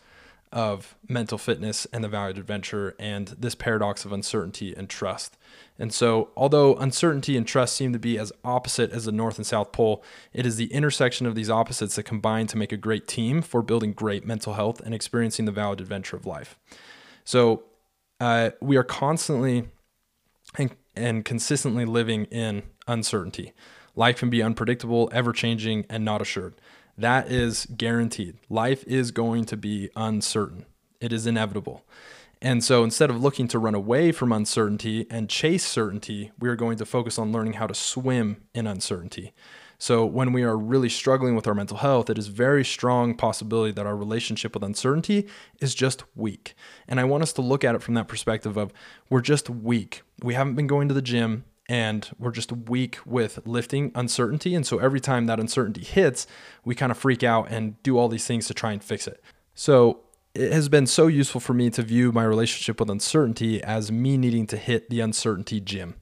of 0.52 0.96
mental 1.08 1.38
fitness 1.38 1.86
and 1.92 2.02
the 2.02 2.08
value 2.08 2.32
of 2.32 2.38
adventure 2.38 2.94
and 2.98 3.28
this 3.38 3.54
paradox 3.54 4.04
of 4.04 4.12
uncertainty 4.12 4.74
and 4.74 4.88
trust. 4.88 5.36
And 5.78 5.92
so, 5.92 6.30
although 6.36 6.74
uncertainty 6.76 7.36
and 7.36 7.46
trust 7.46 7.76
seem 7.76 7.92
to 7.92 7.98
be 7.98 8.18
as 8.18 8.32
opposite 8.44 8.90
as 8.90 9.04
the 9.04 9.12
North 9.12 9.36
and 9.36 9.46
South 9.46 9.72
Pole, 9.72 10.02
it 10.32 10.44
is 10.46 10.56
the 10.56 10.72
intersection 10.72 11.26
of 11.26 11.34
these 11.34 11.50
opposites 11.50 11.96
that 11.96 12.02
combine 12.02 12.46
to 12.48 12.58
make 12.58 12.72
a 12.72 12.76
great 12.76 13.06
team 13.06 13.42
for 13.42 13.62
building 13.62 13.92
great 13.92 14.26
mental 14.26 14.54
health 14.54 14.80
and 14.80 14.94
experiencing 14.94 15.44
the 15.44 15.52
valued 15.52 15.80
adventure 15.80 16.16
of 16.16 16.26
life. 16.26 16.58
So, 17.24 17.64
uh, 18.20 18.50
we 18.60 18.76
are 18.76 18.84
constantly 18.84 19.68
and, 20.56 20.74
and 20.96 21.24
consistently 21.24 21.84
living 21.84 22.24
in 22.26 22.62
uncertainty. 22.86 23.52
Life 23.94 24.18
can 24.18 24.30
be 24.30 24.42
unpredictable, 24.42 25.08
ever 25.12 25.32
changing, 25.32 25.84
and 25.90 26.04
not 26.04 26.22
assured. 26.22 26.54
That 26.98 27.30
is 27.30 27.66
guaranteed. 27.76 28.38
Life 28.50 28.82
is 28.84 29.12
going 29.12 29.44
to 29.46 29.56
be 29.56 29.88
uncertain, 29.94 30.66
it 31.00 31.12
is 31.12 31.26
inevitable. 31.26 31.84
And 32.40 32.62
so 32.62 32.84
instead 32.84 33.10
of 33.10 33.20
looking 33.20 33.48
to 33.48 33.58
run 33.58 33.74
away 33.74 34.12
from 34.12 34.32
uncertainty 34.32 35.06
and 35.10 35.28
chase 35.28 35.66
certainty, 35.66 36.30
we 36.38 36.48
are 36.48 36.54
going 36.54 36.78
to 36.78 36.86
focus 36.86 37.18
on 37.18 37.32
learning 37.32 37.54
how 37.54 37.66
to 37.66 37.74
swim 37.74 38.42
in 38.54 38.66
uncertainty. 38.66 39.32
So 39.76 40.04
when 40.04 40.32
we 40.32 40.42
are 40.42 40.56
really 40.56 40.88
struggling 40.88 41.34
with 41.36 41.46
our 41.46 41.54
mental 41.54 41.78
health, 41.78 42.10
it 42.10 42.18
is 42.18 42.28
very 42.28 42.64
strong 42.64 43.14
possibility 43.14 43.72
that 43.72 43.86
our 43.86 43.96
relationship 43.96 44.54
with 44.54 44.64
uncertainty 44.64 45.28
is 45.60 45.74
just 45.74 46.02
weak. 46.16 46.54
And 46.88 46.98
I 46.98 47.04
want 47.04 47.22
us 47.22 47.32
to 47.34 47.42
look 47.42 47.64
at 47.64 47.74
it 47.76 47.82
from 47.82 47.94
that 47.94 48.08
perspective 48.08 48.56
of 48.56 48.72
we're 49.08 49.20
just 49.20 49.48
weak. 49.48 50.02
We 50.22 50.34
haven't 50.34 50.56
been 50.56 50.66
going 50.66 50.88
to 50.88 50.94
the 50.94 51.02
gym 51.02 51.44
and 51.68 52.08
we're 52.18 52.30
just 52.30 52.50
weak 52.50 52.98
with 53.04 53.46
lifting 53.46 53.92
uncertainty. 53.94 54.54
And 54.54 54.66
so 54.66 54.78
every 54.78 55.00
time 55.00 55.26
that 55.26 55.38
uncertainty 55.38 55.84
hits, 55.84 56.26
we 56.64 56.74
kind 56.74 56.90
of 56.90 56.98
freak 56.98 57.22
out 57.22 57.50
and 57.50 57.80
do 57.82 57.98
all 57.98 58.08
these 58.08 58.26
things 58.26 58.46
to 58.46 58.54
try 58.54 58.72
and 58.72 58.82
fix 58.82 59.06
it. 59.06 59.22
So 59.54 60.00
it 60.34 60.52
has 60.52 60.68
been 60.68 60.86
so 60.86 61.08
useful 61.08 61.40
for 61.40 61.52
me 61.52 61.68
to 61.70 61.82
view 61.82 62.12
my 62.12 62.24
relationship 62.24 62.80
with 62.80 62.88
uncertainty 62.88 63.62
as 63.62 63.92
me 63.92 64.16
needing 64.16 64.46
to 64.46 64.56
hit 64.56 64.88
the 64.88 65.00
uncertainty 65.00 65.60
gym. 65.60 65.96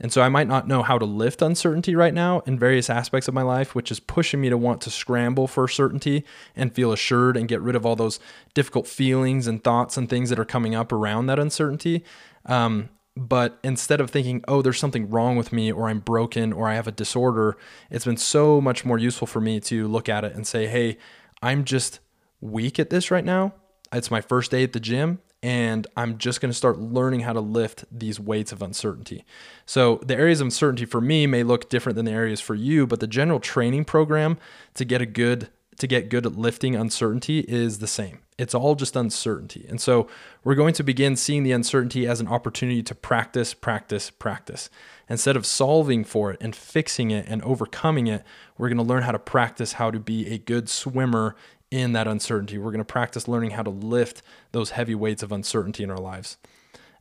And 0.00 0.12
so 0.12 0.22
I 0.22 0.28
might 0.28 0.48
not 0.48 0.66
know 0.66 0.82
how 0.82 0.98
to 0.98 1.04
lift 1.04 1.40
uncertainty 1.40 1.94
right 1.94 2.12
now 2.12 2.40
in 2.40 2.58
various 2.58 2.90
aspects 2.90 3.28
of 3.28 3.34
my 3.34 3.42
life, 3.42 3.74
which 3.74 3.92
is 3.92 4.00
pushing 4.00 4.40
me 4.40 4.48
to 4.48 4.58
want 4.58 4.80
to 4.82 4.90
scramble 4.90 5.46
for 5.46 5.68
certainty 5.68 6.24
and 6.56 6.74
feel 6.74 6.92
assured 6.92 7.36
and 7.36 7.48
get 7.48 7.60
rid 7.60 7.76
of 7.76 7.86
all 7.86 7.94
those 7.94 8.18
difficult 8.54 8.88
feelings 8.88 9.46
and 9.46 9.62
thoughts 9.62 9.96
and 9.96 10.08
things 10.08 10.30
that 10.30 10.38
are 10.38 10.44
coming 10.44 10.74
up 10.74 10.92
around 10.92 11.26
that 11.26 11.38
uncertainty. 11.38 12.04
Um, 12.46 12.88
but 13.16 13.58
instead 13.62 14.00
of 14.00 14.10
thinking, 14.10 14.42
oh, 14.48 14.60
there's 14.60 14.78
something 14.78 15.08
wrong 15.08 15.36
with 15.36 15.52
me 15.52 15.70
or 15.70 15.88
I'm 15.88 16.00
broken 16.00 16.52
or 16.52 16.68
I 16.68 16.74
have 16.74 16.88
a 16.88 16.92
disorder, 16.92 17.56
it's 17.90 18.04
been 18.04 18.16
so 18.16 18.60
much 18.60 18.84
more 18.84 18.98
useful 18.98 19.26
for 19.26 19.40
me 19.40 19.60
to 19.60 19.86
look 19.86 20.08
at 20.08 20.24
it 20.24 20.34
and 20.34 20.46
say, 20.46 20.66
hey, 20.66 20.98
I'm 21.40 21.64
just 21.64 22.00
weak 22.40 22.78
at 22.78 22.90
this 22.90 23.10
right 23.10 23.24
now. 23.24 23.54
It's 23.92 24.10
my 24.10 24.20
first 24.20 24.50
day 24.50 24.64
at 24.64 24.72
the 24.72 24.80
gym 24.80 25.20
and 25.44 25.86
I'm 25.94 26.16
just 26.16 26.40
going 26.40 26.50
to 26.50 26.56
start 26.56 26.78
learning 26.78 27.20
how 27.20 27.34
to 27.34 27.40
lift 27.40 27.84
these 27.92 28.18
weights 28.18 28.50
of 28.50 28.62
uncertainty. 28.62 29.26
So, 29.66 30.00
the 30.02 30.16
areas 30.16 30.40
of 30.40 30.46
uncertainty 30.46 30.86
for 30.86 31.02
me 31.02 31.26
may 31.26 31.42
look 31.42 31.68
different 31.68 31.96
than 31.96 32.06
the 32.06 32.12
areas 32.12 32.40
for 32.40 32.54
you, 32.54 32.86
but 32.86 33.00
the 33.00 33.06
general 33.06 33.40
training 33.40 33.84
program 33.84 34.38
to 34.72 34.86
get 34.86 35.02
a 35.02 35.06
good 35.06 35.50
to 35.78 35.86
get 35.86 36.08
good 36.08 36.26
at 36.26 36.36
lifting 36.36 36.76
uncertainty 36.76 37.40
is 37.40 37.78
the 37.78 37.86
same. 37.86 38.20
It's 38.38 38.54
all 38.54 38.74
just 38.74 38.96
uncertainty. 38.96 39.66
And 39.68 39.80
so 39.80 40.08
we're 40.42 40.54
going 40.54 40.74
to 40.74 40.82
begin 40.82 41.16
seeing 41.16 41.42
the 41.42 41.52
uncertainty 41.52 42.06
as 42.06 42.20
an 42.20 42.28
opportunity 42.28 42.82
to 42.82 42.94
practice, 42.94 43.54
practice, 43.54 44.10
practice. 44.10 44.70
Instead 45.08 45.36
of 45.36 45.46
solving 45.46 46.02
for 46.04 46.32
it 46.32 46.38
and 46.40 46.56
fixing 46.56 47.10
it 47.10 47.26
and 47.28 47.42
overcoming 47.42 48.06
it, 48.06 48.24
we're 48.58 48.68
going 48.68 48.78
to 48.78 48.84
learn 48.84 49.02
how 49.02 49.12
to 49.12 49.18
practice 49.18 49.74
how 49.74 49.90
to 49.90 50.00
be 50.00 50.28
a 50.28 50.38
good 50.38 50.68
swimmer 50.68 51.36
in 51.70 51.92
that 51.92 52.06
uncertainty. 52.06 52.58
We're 52.58 52.70
going 52.70 52.78
to 52.78 52.84
practice 52.84 53.28
learning 53.28 53.50
how 53.50 53.62
to 53.62 53.70
lift 53.70 54.22
those 54.52 54.70
heavy 54.70 54.94
weights 54.94 55.22
of 55.22 55.32
uncertainty 55.32 55.82
in 55.84 55.90
our 55.90 55.98
lives. 55.98 56.36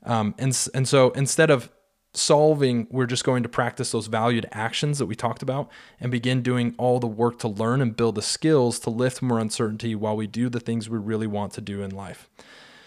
Um, 0.03 0.35
and, 0.37 0.69
and 0.73 0.87
so 0.87 1.11
instead 1.11 1.49
of 1.49 1.69
solving, 2.13 2.87
we're 2.89 3.07
just 3.07 3.23
going 3.23 3.43
to 3.43 3.49
practice 3.49 3.91
those 3.91 4.07
valued 4.07 4.45
actions 4.51 4.99
that 4.99 5.07
we 5.07 5.15
talked 5.15 5.41
about 5.41 5.69
and 5.99 6.11
begin 6.11 6.41
doing 6.41 6.75
all 6.77 6.99
the 6.99 7.07
work 7.07 7.39
to 7.39 7.47
learn 7.47 7.81
and 7.81 7.97
build 7.97 8.15
the 8.15 8.21
skills 8.21 8.79
to 8.79 8.89
lift 8.89 9.21
more 9.21 9.39
uncertainty 9.39 9.95
while 9.95 10.15
we 10.15 10.27
do 10.27 10.49
the 10.49 10.59
things 10.59 10.89
we 10.89 10.97
really 10.97 11.27
want 11.27 11.53
to 11.53 11.61
do 11.61 11.81
in 11.81 11.89
life. 11.89 12.29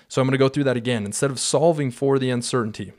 So 0.09 0.21
I'm 0.21 0.27
going 0.27 0.33
to 0.33 0.39
go 0.39 0.49
through 0.49 0.65
that 0.65 0.77
again. 0.77 1.05
Instead 1.05 1.31
of 1.31 1.41
solving 1.41 1.91
for 1.91 2.19
the 2.19 2.31
uncertainty, 2.31 2.93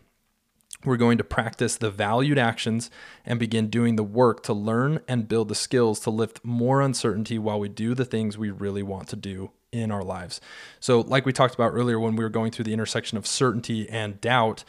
we're 0.84 0.98
going 0.98 1.18
to 1.18 1.24
practice 1.24 1.76
the 1.78 1.90
valued 1.90 2.38
actions 2.38 2.92
and 3.26 3.40
begin 3.40 3.70
doing 3.70 3.96
the 3.96 4.04
work 4.04 4.44
to 4.44 4.54
learn 4.54 5.00
and 5.08 5.28
build 5.28 5.48
the 5.48 5.56
skills 5.56 6.00
to 6.02 6.10
lift 6.10 6.44
more 6.44 6.82
uncertainty 6.82 7.40
while 7.40 7.60
we 7.60 7.70
do 7.70 7.96
the 7.96 8.06
things 8.06 8.38
we 8.38 8.52
really 8.52 8.84
want 8.84 9.08
to 9.10 9.16
do 9.16 9.52
in 9.72 9.92
our 9.92 10.04
lives. 10.04 10.40
So, 10.80 11.02
like 11.02 11.26
we 11.26 11.34
talked 11.34 11.56
about 11.56 11.74
earlier 11.74 12.00
when 12.00 12.16
we 12.16 12.24
were 12.24 12.30
going 12.30 12.52
through 12.52 12.66
the 12.66 12.74
intersection 12.74 13.18
of 13.18 13.26
certainty 13.26 13.90
and 13.90 14.22
doubt, 14.22 14.64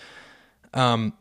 um, 0.73 1.13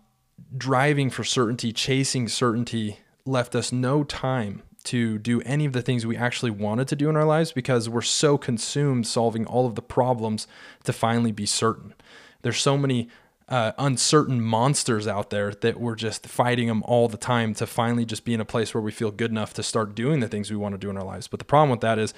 driving 0.56 1.10
for 1.10 1.24
certainty, 1.24 1.72
chasing 1.72 2.28
certainty, 2.28 3.00
left 3.26 3.56
us 3.56 3.72
no 3.72 4.04
time 4.04 4.64
to 4.86 5.18
do 5.18 5.42
any 5.42 5.66
of 5.66 5.74
the 5.74 5.82
things 5.82 6.06
we 6.06 6.16
actually 6.16 6.52
wanted 6.52 6.88
to 6.88 6.96
do 6.96 7.10
in 7.10 7.18
our 7.18 7.26
lives 7.26 7.52
because 7.52 7.90
we're 7.90 8.02
so 8.02 8.38
consumed 8.38 9.06
solving 9.06 9.46
all 9.46 9.66
of 9.66 9.76
the 9.76 9.82
problems 9.82 10.48
to 10.86 10.94
finally 10.94 11.32
be 11.34 11.46
certain. 11.46 11.94
There's 12.42 12.62
so 12.62 12.78
many 12.78 13.10
uh, 13.50 13.74
uncertain 13.78 14.42
monsters 14.42 15.08
out 15.08 15.30
there 15.30 15.52
that 15.54 15.80
we're 15.80 15.96
just 15.96 16.26
fighting 16.28 16.68
them 16.68 16.84
all 16.84 17.08
the 17.08 17.18
time 17.18 17.54
to 17.56 17.68
finally 17.68 18.06
just 18.06 18.24
be 18.24 18.34
in 18.34 18.42
a 18.42 18.46
place 18.46 18.74
where 18.74 18.82
we 18.82 18.92
feel 18.92 19.12
good 19.12 19.32
enough 19.32 19.54
to 19.56 19.64
start 19.64 19.96
doing 19.96 20.22
the 20.22 20.28
things 20.28 20.50
we 20.50 20.58
want 20.58 20.74
to 20.74 20.78
do 20.78 20.90
in 20.90 20.98
our 20.98 21.06
lives. 21.06 21.28
But 21.28 21.40
the 21.40 21.46
problem 21.46 21.70
with 21.70 21.82
that 21.82 22.00
is 22.00 22.14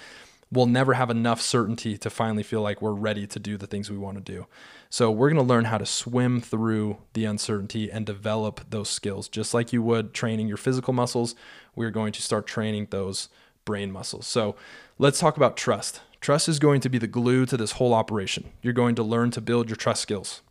we'll 0.52 0.66
never 0.66 0.94
have 0.94 1.10
enough 1.10 1.42
certainty 1.42 1.98
to 1.98 2.10
finally 2.10 2.44
feel 2.44 2.62
like 2.62 2.82
we're 2.82 2.94
ready 2.94 3.28
to 3.28 3.40
do 3.40 3.58
the 3.58 3.68
things 3.68 3.90
we 3.90 3.98
want 3.98 4.24
to 4.24 4.34
do. 4.34 4.48
So 4.92 5.12
we're 5.12 5.30
going 5.30 5.42
to 5.42 5.48
learn 5.48 5.66
how 5.66 5.78
to 5.78 5.86
swim 5.86 6.42
through 6.42 6.98
the 7.14 7.26
uncertainty 7.26 7.92
and 7.92 8.06
develop 8.06 8.62
those 8.70 8.90
skills. 8.90 9.28
Just 9.28 9.54
like 9.54 9.72
you 9.72 9.84
would 9.84 10.14
training 10.14 10.48
your 10.48 10.58
physical 10.58 10.94
muscles, 10.94 11.36
we're 11.76 11.92
going 11.92 12.12
to 12.14 12.22
start 12.24 12.48
training 12.48 12.88
those 12.90 13.30
brain 13.66 13.92
muscles. 13.92 14.26
So 14.26 14.56
let's 14.98 15.20
talk 15.20 15.38
about 15.38 15.56
trust. 15.56 16.02
Trust 16.22 16.50
is 16.50 16.58
going 16.58 16.82
to 16.82 16.90
be 16.90 16.98
the 16.98 17.08
glue 17.08 17.46
to 17.46 17.56
this 17.56 17.74
whole 17.74 17.94
operation. 17.94 18.50
You're 18.64 18.74
going 18.74 18.96
to 18.96 19.04
learn 19.04 19.30
to 19.32 19.42
build 19.42 19.70
your 19.70 19.76
trust 19.76 20.02
skills. 20.02 20.42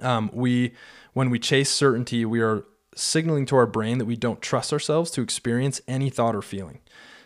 Um, 0.00 0.30
we, 0.32 0.72
when 1.12 1.28
we 1.28 1.40
chase 1.40 1.68
certainty, 1.68 2.24
we 2.24 2.40
are 2.40 2.64
signaling 2.94 3.44
to 3.46 3.56
our 3.56 3.66
brain 3.66 3.98
that 3.98 4.04
we 4.04 4.16
don't 4.16 4.40
trust 4.40 4.72
ourselves 4.72 5.10
to 5.10 5.20
experience 5.20 5.80
any 5.88 6.10
thought 6.10 6.36
or 6.36 6.42
feeling. 6.42 6.78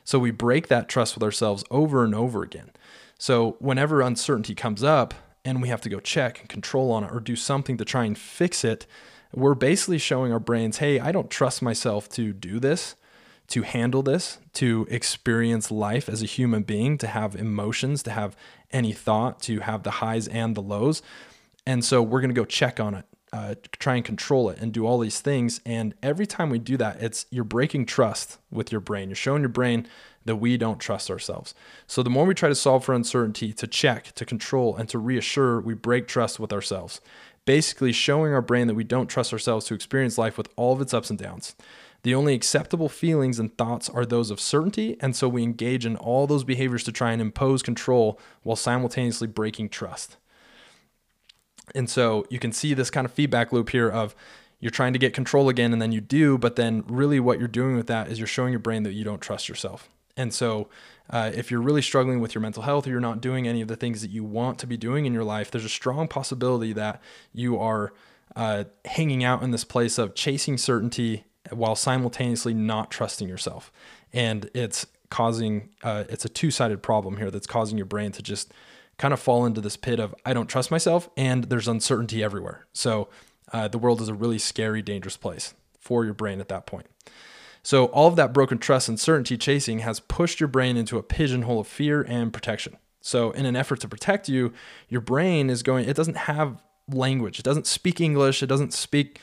So 0.02 0.18
we 0.18 0.30
break 0.30 0.68
that 0.68 0.88
trust 0.88 1.14
with 1.14 1.22
ourselves 1.22 1.62
over 1.70 2.04
and 2.04 2.14
over 2.14 2.42
again. 2.42 2.70
So 3.18 3.56
whenever 3.58 4.00
uncertainty 4.00 4.54
comes 4.54 4.82
up, 4.82 5.14
and 5.46 5.62
we 5.62 5.68
have 5.68 5.80
to 5.82 5.88
go 5.88 6.00
check 6.00 6.40
and 6.40 6.48
control 6.48 6.90
on 6.90 7.04
it 7.04 7.10
or 7.12 7.20
do 7.20 7.36
something 7.36 7.76
to 7.76 7.84
try 7.84 8.04
and 8.04 8.18
fix 8.18 8.64
it, 8.64 8.86
we're 9.32 9.54
basically 9.54 9.98
showing 9.98 10.32
our 10.32 10.40
brains, 10.40 10.78
hey, 10.78 10.98
I 10.98 11.12
don't 11.12 11.30
trust 11.30 11.62
myself 11.62 12.08
to 12.10 12.32
do 12.32 12.58
this, 12.58 12.96
to 13.48 13.62
handle 13.62 14.02
this, 14.02 14.38
to 14.54 14.86
experience 14.90 15.70
life 15.70 16.08
as 16.08 16.20
a 16.20 16.26
human 16.26 16.64
being, 16.64 16.98
to 16.98 17.06
have 17.06 17.36
emotions, 17.36 18.02
to 18.02 18.10
have 18.10 18.36
any 18.72 18.92
thought, 18.92 19.40
to 19.42 19.60
have 19.60 19.84
the 19.84 19.92
highs 19.92 20.26
and 20.26 20.56
the 20.56 20.62
lows. 20.62 21.00
And 21.64 21.84
so 21.84 22.02
we're 22.02 22.20
going 22.20 22.34
to 22.34 22.40
go 22.40 22.44
check 22.44 22.80
on 22.80 22.94
it, 22.94 23.04
uh, 23.36 23.54
try 23.78 23.96
and 23.96 24.04
control 24.04 24.48
it, 24.48 24.58
and 24.60 24.72
do 24.72 24.86
all 24.86 24.98
these 24.98 25.20
things. 25.20 25.60
And 25.66 25.94
every 26.02 26.26
time 26.26 26.48
we 26.48 26.58
do 26.58 26.76
that, 26.78 27.02
it's 27.02 27.26
you're 27.30 27.44
breaking 27.44 27.84
trust 27.86 28.38
with 28.50 28.72
your 28.72 28.80
brain. 28.80 29.10
You're 29.10 29.16
showing 29.16 29.42
your 29.42 29.50
brain 29.50 29.86
that 30.24 30.36
we 30.36 30.56
don't 30.56 30.80
trust 30.80 31.10
ourselves. 31.10 31.54
So 31.86 32.02
the 32.02 32.10
more 32.10 32.24
we 32.24 32.34
try 32.34 32.48
to 32.48 32.54
solve 32.54 32.84
for 32.84 32.94
uncertainty, 32.94 33.52
to 33.52 33.66
check, 33.66 34.12
to 34.14 34.24
control, 34.24 34.74
and 34.74 34.88
to 34.88 34.98
reassure, 34.98 35.60
we 35.60 35.74
break 35.74 36.08
trust 36.08 36.40
with 36.40 36.52
ourselves. 36.52 37.00
Basically, 37.44 37.92
showing 37.92 38.32
our 38.32 38.42
brain 38.42 38.66
that 38.68 38.74
we 38.74 38.84
don't 38.84 39.06
trust 39.06 39.32
ourselves 39.32 39.66
to 39.66 39.74
experience 39.74 40.18
life 40.18 40.38
with 40.38 40.48
all 40.56 40.72
of 40.72 40.80
its 40.80 40.94
ups 40.94 41.10
and 41.10 41.18
downs. 41.18 41.54
The 42.02 42.14
only 42.14 42.34
acceptable 42.34 42.88
feelings 42.88 43.38
and 43.38 43.56
thoughts 43.58 43.88
are 43.90 44.06
those 44.06 44.30
of 44.30 44.40
certainty, 44.40 44.96
and 45.00 45.14
so 45.14 45.28
we 45.28 45.42
engage 45.42 45.84
in 45.84 45.96
all 45.96 46.26
those 46.26 46.44
behaviors 46.44 46.84
to 46.84 46.92
try 46.92 47.12
and 47.12 47.20
impose 47.20 47.62
control 47.62 48.18
while 48.42 48.56
simultaneously 48.56 49.26
breaking 49.26 49.68
trust. 49.68 50.16
And 51.74 51.90
so 51.90 52.26
you 52.30 52.38
can 52.38 52.52
see 52.52 52.74
this 52.74 52.90
kind 52.90 53.04
of 53.04 53.12
feedback 53.12 53.52
loop 53.52 53.70
here 53.70 53.88
of 53.88 54.14
you're 54.60 54.70
trying 54.70 54.92
to 54.92 54.98
get 54.98 55.12
control 55.12 55.48
again 55.48 55.72
and 55.72 55.82
then 55.82 55.92
you 55.92 56.00
do, 56.00 56.38
but 56.38 56.56
then 56.56 56.84
really 56.86 57.20
what 57.20 57.38
you're 57.38 57.48
doing 57.48 57.76
with 57.76 57.86
that 57.88 58.08
is 58.08 58.18
you're 58.18 58.26
showing 58.26 58.52
your 58.52 58.60
brain 58.60 58.84
that 58.84 58.92
you 58.92 59.04
don't 59.04 59.20
trust 59.20 59.48
yourself. 59.48 59.90
And 60.16 60.32
so, 60.32 60.68
uh, 61.10 61.30
if 61.34 61.50
you're 61.50 61.60
really 61.60 61.82
struggling 61.82 62.20
with 62.20 62.34
your 62.34 62.42
mental 62.42 62.62
health 62.62 62.86
or 62.86 62.90
you're 62.90 63.00
not 63.00 63.20
doing 63.20 63.46
any 63.46 63.60
of 63.60 63.68
the 63.68 63.76
things 63.76 64.00
that 64.00 64.10
you 64.10 64.24
want 64.24 64.58
to 64.58 64.66
be 64.66 64.76
doing 64.76 65.06
in 65.06 65.12
your 65.12 65.24
life, 65.24 65.50
there's 65.50 65.64
a 65.64 65.68
strong 65.68 66.08
possibility 66.08 66.72
that 66.72 67.00
you 67.32 67.58
are 67.58 67.92
uh, 68.34 68.64
hanging 68.86 69.22
out 69.22 69.42
in 69.42 69.50
this 69.50 69.62
place 69.62 69.98
of 69.98 70.14
chasing 70.14 70.58
certainty 70.58 71.24
while 71.50 71.76
simultaneously 71.76 72.54
not 72.54 72.90
trusting 72.90 73.28
yourself. 73.28 73.70
And 74.12 74.50
it's 74.52 74.86
causing, 75.10 75.68
uh, 75.84 76.04
it's 76.08 76.24
a 76.24 76.28
two 76.28 76.50
sided 76.50 76.82
problem 76.82 77.18
here 77.18 77.30
that's 77.30 77.46
causing 77.46 77.78
your 77.78 77.86
brain 77.86 78.10
to 78.12 78.22
just 78.22 78.52
kind 78.98 79.12
of 79.12 79.20
fall 79.20 79.44
into 79.44 79.60
this 79.60 79.76
pit 79.76 80.00
of, 80.00 80.14
I 80.24 80.32
don't 80.32 80.46
trust 80.46 80.70
myself, 80.70 81.08
and 81.16 81.44
there's 81.44 81.68
uncertainty 81.68 82.22
everywhere. 82.22 82.66
So, 82.72 83.08
uh, 83.52 83.68
the 83.68 83.78
world 83.78 84.00
is 84.00 84.08
a 84.08 84.14
really 84.14 84.38
scary, 84.38 84.82
dangerous 84.82 85.16
place 85.16 85.54
for 85.78 86.04
your 86.04 86.14
brain 86.14 86.40
at 86.40 86.48
that 86.48 86.66
point. 86.66 86.86
So, 87.62 87.86
all 87.86 88.08
of 88.08 88.16
that 88.16 88.32
broken 88.32 88.58
trust 88.58 88.88
and 88.88 88.98
certainty 88.98 89.36
chasing 89.36 89.80
has 89.80 90.00
pushed 90.00 90.40
your 90.40 90.48
brain 90.48 90.76
into 90.76 90.98
a 90.98 91.02
pigeonhole 91.02 91.60
of 91.60 91.66
fear 91.66 92.02
and 92.02 92.32
protection. 92.32 92.76
So, 93.00 93.30
in 93.32 93.46
an 93.46 93.56
effort 93.56 93.80
to 93.80 93.88
protect 93.88 94.28
you, 94.28 94.52
your 94.88 95.00
brain 95.00 95.50
is 95.50 95.62
going, 95.62 95.88
it 95.88 95.96
doesn't 95.96 96.16
have 96.16 96.62
language. 96.88 97.38
It 97.38 97.44
doesn't 97.44 97.66
speak 97.66 98.00
English. 98.00 98.42
It 98.42 98.46
doesn't 98.46 98.72
speak 98.72 99.20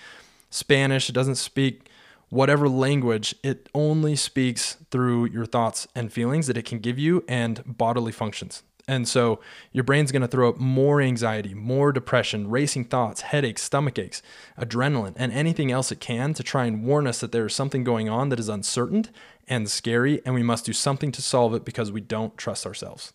Spanish. 0.49 1.09
It 1.09 1.13
doesn't 1.13 1.35
speak 1.35 1.89
whatever 2.29 2.67
language. 2.67 3.35
It 3.43 3.69
only 3.73 4.15
speaks 4.15 4.77
through 4.91 5.25
your 5.25 5.45
thoughts 5.45 5.87
and 5.95 6.11
feelings 6.11 6.47
that 6.47 6.57
it 6.57 6.65
can 6.65 6.79
give 6.79 6.99
you 6.99 7.23
and 7.27 7.61
bodily 7.65 8.11
functions. 8.11 8.63
And 8.87 9.07
so 9.07 9.39
your 9.71 9.85
brain's 9.85 10.11
going 10.11 10.23
to 10.23 10.27
throw 10.27 10.49
up 10.49 10.57
more 10.57 11.01
anxiety, 11.01 11.53
more 11.53 11.93
depression, 11.93 12.49
racing 12.49 12.85
thoughts, 12.85 13.21
headaches, 13.21 13.63
stomach 13.63 13.97
aches, 13.97 14.21
adrenaline, 14.59 15.13
and 15.15 15.31
anything 15.31 15.71
else 15.71 15.91
it 15.91 16.01
can 16.01 16.33
to 16.33 16.43
try 16.43 16.65
and 16.65 16.83
warn 16.83 17.07
us 17.07 17.21
that 17.21 17.31
there 17.31 17.45
is 17.45 17.55
something 17.55 17.85
going 17.85 18.09
on 18.09 18.27
that 18.29 18.39
is 18.39 18.49
uncertain 18.49 19.05
and 19.47 19.69
scary, 19.69 20.21
and 20.25 20.35
we 20.35 20.43
must 20.43 20.65
do 20.65 20.73
something 20.73 21.11
to 21.13 21.21
solve 21.21 21.53
it 21.53 21.63
because 21.63 21.91
we 21.91 22.01
don't 22.01 22.37
trust 22.37 22.65
ourselves. 22.65 23.13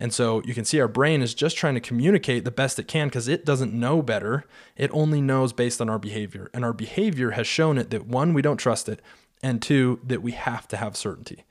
And 0.00 0.12
so 0.12 0.42
you 0.44 0.54
can 0.54 0.64
see 0.64 0.80
our 0.80 0.88
brain 0.88 1.22
is 1.22 1.34
just 1.34 1.56
trying 1.56 1.74
to 1.74 1.80
communicate 1.80 2.44
the 2.44 2.52
best 2.52 2.78
it 2.78 2.86
can 2.86 3.08
because 3.08 3.26
it 3.26 3.44
doesn't 3.44 3.72
know 3.72 4.00
better. 4.00 4.44
It 4.76 4.90
only 4.92 5.20
knows 5.20 5.52
based 5.52 5.80
on 5.80 5.88
our 5.88 5.98
behavior. 5.98 6.50
And 6.54 6.64
our 6.64 6.72
behavior 6.72 7.32
has 7.32 7.48
shown 7.48 7.78
it 7.78 7.90
that 7.90 8.06
one, 8.06 8.32
we 8.32 8.42
don't 8.42 8.58
trust 8.58 8.88
it, 8.88 9.02
and 9.42 9.60
two, 9.60 10.00
that 10.04 10.22
we 10.22 10.32
have 10.32 10.68
to 10.68 10.76
have 10.76 10.96
certainty. 10.96 11.44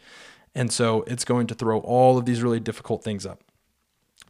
And 0.58 0.74
so 0.74 1.04
it's 1.04 1.24
going 1.24 1.46
to 1.48 1.54
throw 1.54 1.80
all 1.82 2.18
of 2.18 2.26
these 2.26 2.42
really 2.42 2.60
difficult 2.60 3.04
things 3.04 3.28
up. 3.28 3.44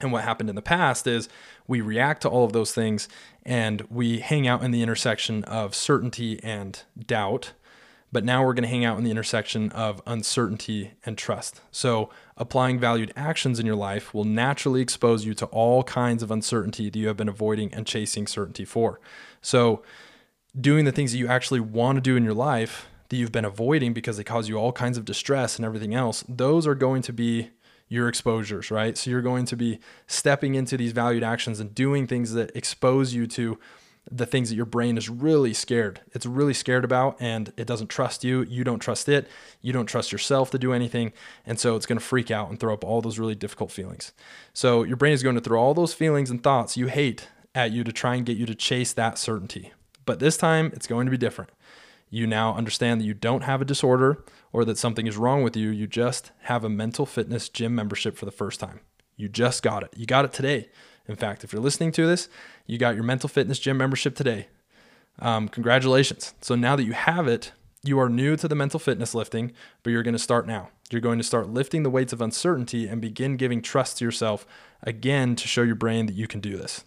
And 0.01 0.11
what 0.11 0.25
happened 0.25 0.49
in 0.49 0.57
the 0.57 0.61
past 0.61 1.07
is 1.07 1.29
we 1.67 1.79
react 1.79 2.21
to 2.23 2.29
all 2.29 2.43
of 2.43 2.51
those 2.51 2.73
things 2.73 3.07
and 3.43 3.81
we 3.89 4.19
hang 4.19 4.45
out 4.45 4.61
in 4.61 4.71
the 4.71 4.83
intersection 4.83 5.45
of 5.45 5.73
certainty 5.73 6.37
and 6.43 6.83
doubt. 7.03 7.53
But 8.11 8.25
now 8.25 8.45
we're 8.45 8.53
going 8.53 8.63
to 8.63 8.69
hang 8.69 8.83
out 8.83 8.97
in 8.97 9.05
the 9.05 9.09
intersection 9.11 9.71
of 9.71 10.01
uncertainty 10.05 10.91
and 11.05 11.17
trust. 11.17 11.61
So, 11.71 12.09
applying 12.37 12.79
valued 12.79 13.11
actions 13.17 13.59
in 13.59 13.65
your 13.65 13.75
life 13.75 14.13
will 14.13 14.23
naturally 14.23 14.81
expose 14.81 15.25
you 15.25 15.33
to 15.35 15.45
all 15.47 15.83
kinds 15.83 16.23
of 16.23 16.31
uncertainty 16.31 16.89
that 16.89 16.97
you 16.97 17.07
have 17.07 17.17
been 17.17 17.27
avoiding 17.27 17.73
and 17.73 17.85
chasing 17.85 18.25
certainty 18.25 18.63
for. 18.63 19.01
So, 19.41 19.83
doing 20.59 20.85
the 20.85 20.93
things 20.93 21.11
that 21.11 21.17
you 21.17 21.27
actually 21.27 21.59
want 21.59 21.97
to 21.97 22.01
do 22.01 22.15
in 22.15 22.23
your 22.23 22.33
life 22.33 22.87
that 23.09 23.15
you've 23.17 23.31
been 23.31 23.45
avoiding 23.45 23.93
because 23.93 24.17
they 24.17 24.23
cause 24.23 24.49
you 24.49 24.57
all 24.57 24.71
kinds 24.71 24.97
of 24.97 25.05
distress 25.05 25.57
and 25.57 25.65
everything 25.65 25.93
else, 25.93 26.23
those 26.27 26.67
are 26.67 26.75
going 26.75 27.01
to 27.03 27.13
be 27.13 27.49
your 27.89 28.09
exposures, 28.09 28.69
right? 28.69 28.97
So 28.97 29.09
you're 29.09 29.21
going 29.21 29.45
to 29.45 29.55
be 29.55 29.79
stepping 30.07 30.55
into 30.55 30.77
these 30.77 30.91
valued 30.91 31.23
actions 31.23 31.59
and 31.59 31.73
doing 31.73 32.05
things 32.05 32.33
that 32.33 32.55
expose 32.55 33.13
you 33.13 33.27
to 33.27 33.57
the 34.09 34.25
things 34.25 34.49
that 34.49 34.55
your 34.55 34.65
brain 34.65 34.97
is 34.97 35.09
really 35.09 35.53
scared. 35.53 36.01
It's 36.13 36.25
really 36.25 36.53
scared 36.53 36.85
about 36.85 37.17
and 37.19 37.51
it 37.57 37.67
doesn't 37.67 37.89
trust 37.89 38.23
you. 38.23 38.43
You 38.43 38.63
don't 38.63 38.79
trust 38.79 39.09
it. 39.09 39.27
You 39.61 39.73
don't 39.73 39.85
trust 39.85 40.11
yourself 40.11 40.49
to 40.51 40.59
do 40.59 40.73
anything. 40.73 41.11
And 41.45 41.59
so 41.59 41.75
it's 41.75 41.85
going 41.85 41.99
to 41.99 42.05
freak 42.05 42.31
out 42.31 42.49
and 42.49 42.59
throw 42.59 42.73
up 42.73 42.83
all 42.83 43.01
those 43.01 43.19
really 43.19 43.35
difficult 43.35 43.71
feelings. 43.71 44.13
So 44.53 44.83
your 44.83 44.97
brain 44.97 45.13
is 45.13 45.23
going 45.23 45.35
to 45.35 45.41
throw 45.41 45.61
all 45.61 45.73
those 45.73 45.93
feelings 45.93 46.29
and 46.29 46.41
thoughts 46.41 46.77
you 46.77 46.87
hate 46.87 47.27
at 47.53 47.71
you 47.71 47.83
to 47.83 47.91
try 47.91 48.15
and 48.15 48.25
get 48.25 48.37
you 48.37 48.45
to 48.45 48.55
chase 48.55 48.93
that 48.93 49.17
certainty. 49.17 49.73
But 50.05 50.19
this 50.19 50.37
time 50.37 50.71
it's 50.73 50.87
going 50.87 51.05
to 51.05 51.11
be 51.11 51.17
different. 51.17 51.51
You 52.09 52.27
now 52.27 52.55
understand 52.55 53.01
that 53.01 53.05
you 53.05 53.13
don't 53.13 53.43
have 53.43 53.61
a 53.61 53.65
disorder 53.65 54.23
or 54.53 54.63
that 54.65 54.77
something 54.77 55.07
is 55.07 55.17
wrong 55.17 55.43
with 55.43 55.57
you. 55.57 55.69
You 55.69 55.87
just 55.87 56.31
have 56.43 56.63
a 56.63 56.69
mental 56.69 57.05
fitness 57.05 57.49
gym 57.49 57.75
membership 57.75 58.17
for 58.17 58.25
the 58.25 58.31
first 58.31 58.59
time. 58.59 58.79
You 59.15 59.27
just 59.27 59.63
got 59.63 59.83
it. 59.83 59.93
You 59.95 60.05
got 60.05 60.25
it 60.25 60.33
today. 60.33 60.69
In 61.07 61.15
fact, 61.15 61.43
if 61.43 61.51
you're 61.51 61.61
listening 61.61 61.91
to 61.93 62.05
this, 62.05 62.29
you 62.65 62.77
got 62.77 62.95
your 62.95 63.03
mental 63.03 63.29
fitness 63.29 63.59
gym 63.59 63.77
membership 63.77 64.15
today. 64.15 64.47
Um, 65.19 65.47
congratulations. 65.47 66.33
So 66.41 66.55
now 66.55 66.75
that 66.75 66.83
you 66.83 66.93
have 66.93 67.27
it, 67.27 67.51
you 67.83 67.99
are 67.99 68.09
new 68.09 68.35
to 68.35 68.47
the 68.47 68.55
mental 68.55 68.79
fitness 68.79 69.15
lifting, 69.15 69.53
but 69.83 69.91
you're 69.91 70.03
going 70.03 70.13
to 70.13 70.19
start 70.19 70.47
now. 70.47 70.69
You're 70.91 71.01
going 71.01 71.17
to 71.17 71.23
start 71.23 71.49
lifting 71.49 71.83
the 71.83 71.89
weights 71.89 72.13
of 72.13 72.21
uncertainty 72.21 72.87
and 72.87 73.01
begin 73.01 73.37
giving 73.37 73.61
trust 73.61 73.97
to 73.97 74.05
yourself 74.05 74.45
again 74.83 75.35
to 75.35 75.47
show 75.47 75.63
your 75.63 75.75
brain 75.75 76.05
that 76.05 76.15
you 76.15 76.27
can 76.27 76.39
do 76.39 76.57
this. 76.57 76.83